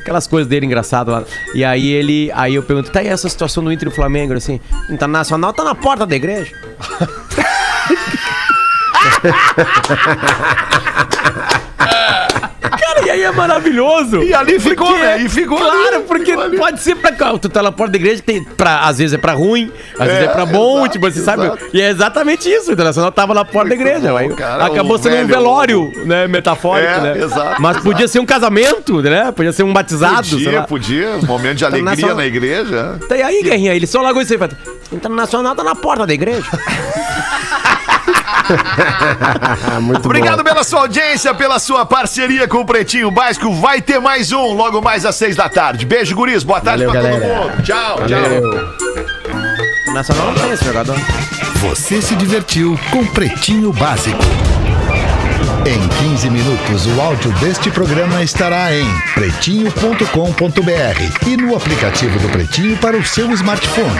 [0.05, 1.23] aquelas coisas dele engraçadas lá.
[1.55, 2.31] E aí ele.
[2.33, 5.73] Aí eu pergunto, tá aí essa situação do Inter e Flamengo, assim, internacional tá na
[5.73, 6.53] porta da igreja.
[13.15, 14.21] E aí é maravilhoso.
[14.23, 15.21] E ali ficou, Porque- né?
[15.21, 17.37] E ficou Claro, ali, porque ficou pode ser pra cá.
[17.37, 20.23] Tu tá na porta da igreja, tem pra, às vezes é pra ruim, às vezes
[20.23, 21.43] é pra bom, exato, tipo, você sabe?
[21.45, 21.65] exato.
[21.73, 22.69] E é exatamente isso.
[22.69, 24.09] O Internacional tava na porta da igreja.
[24.09, 26.27] bom, aí cara, acabou sendo um velho- velório, né?
[26.27, 27.23] Metafórico, É, né?
[27.23, 29.31] exato, Mas podia ser um casamento, né?
[29.31, 31.09] Podia ser um batizado, Podia, podia.
[31.23, 32.99] Um momento de alegria Internacional- na igreja.
[33.07, 34.39] Tá, E aí, Guerrinha, ele só largou isso aí.
[34.91, 36.45] Internacional tá na porta da igreja.
[39.81, 40.43] Muito Obrigado bom.
[40.43, 43.51] pela sua audiência, pela sua parceria com o Pretinho Básico.
[43.53, 45.85] Vai ter mais um logo mais às seis da tarde.
[45.85, 46.43] Beijo, guris.
[46.43, 47.41] Boa tarde Valeu, pra todo galera.
[47.49, 47.63] mundo.
[47.63, 48.21] Tchau, tchau.
[48.21, 48.75] Valeu.
[49.83, 50.95] Internacional não tem esse jogador.
[51.61, 54.19] Você se divertiu com Pretinho Básico.
[55.65, 58.85] Em 15 minutos, o áudio deste programa estará em
[59.15, 63.99] pretinho.com.br e no aplicativo do Pretinho para o seu smartphone.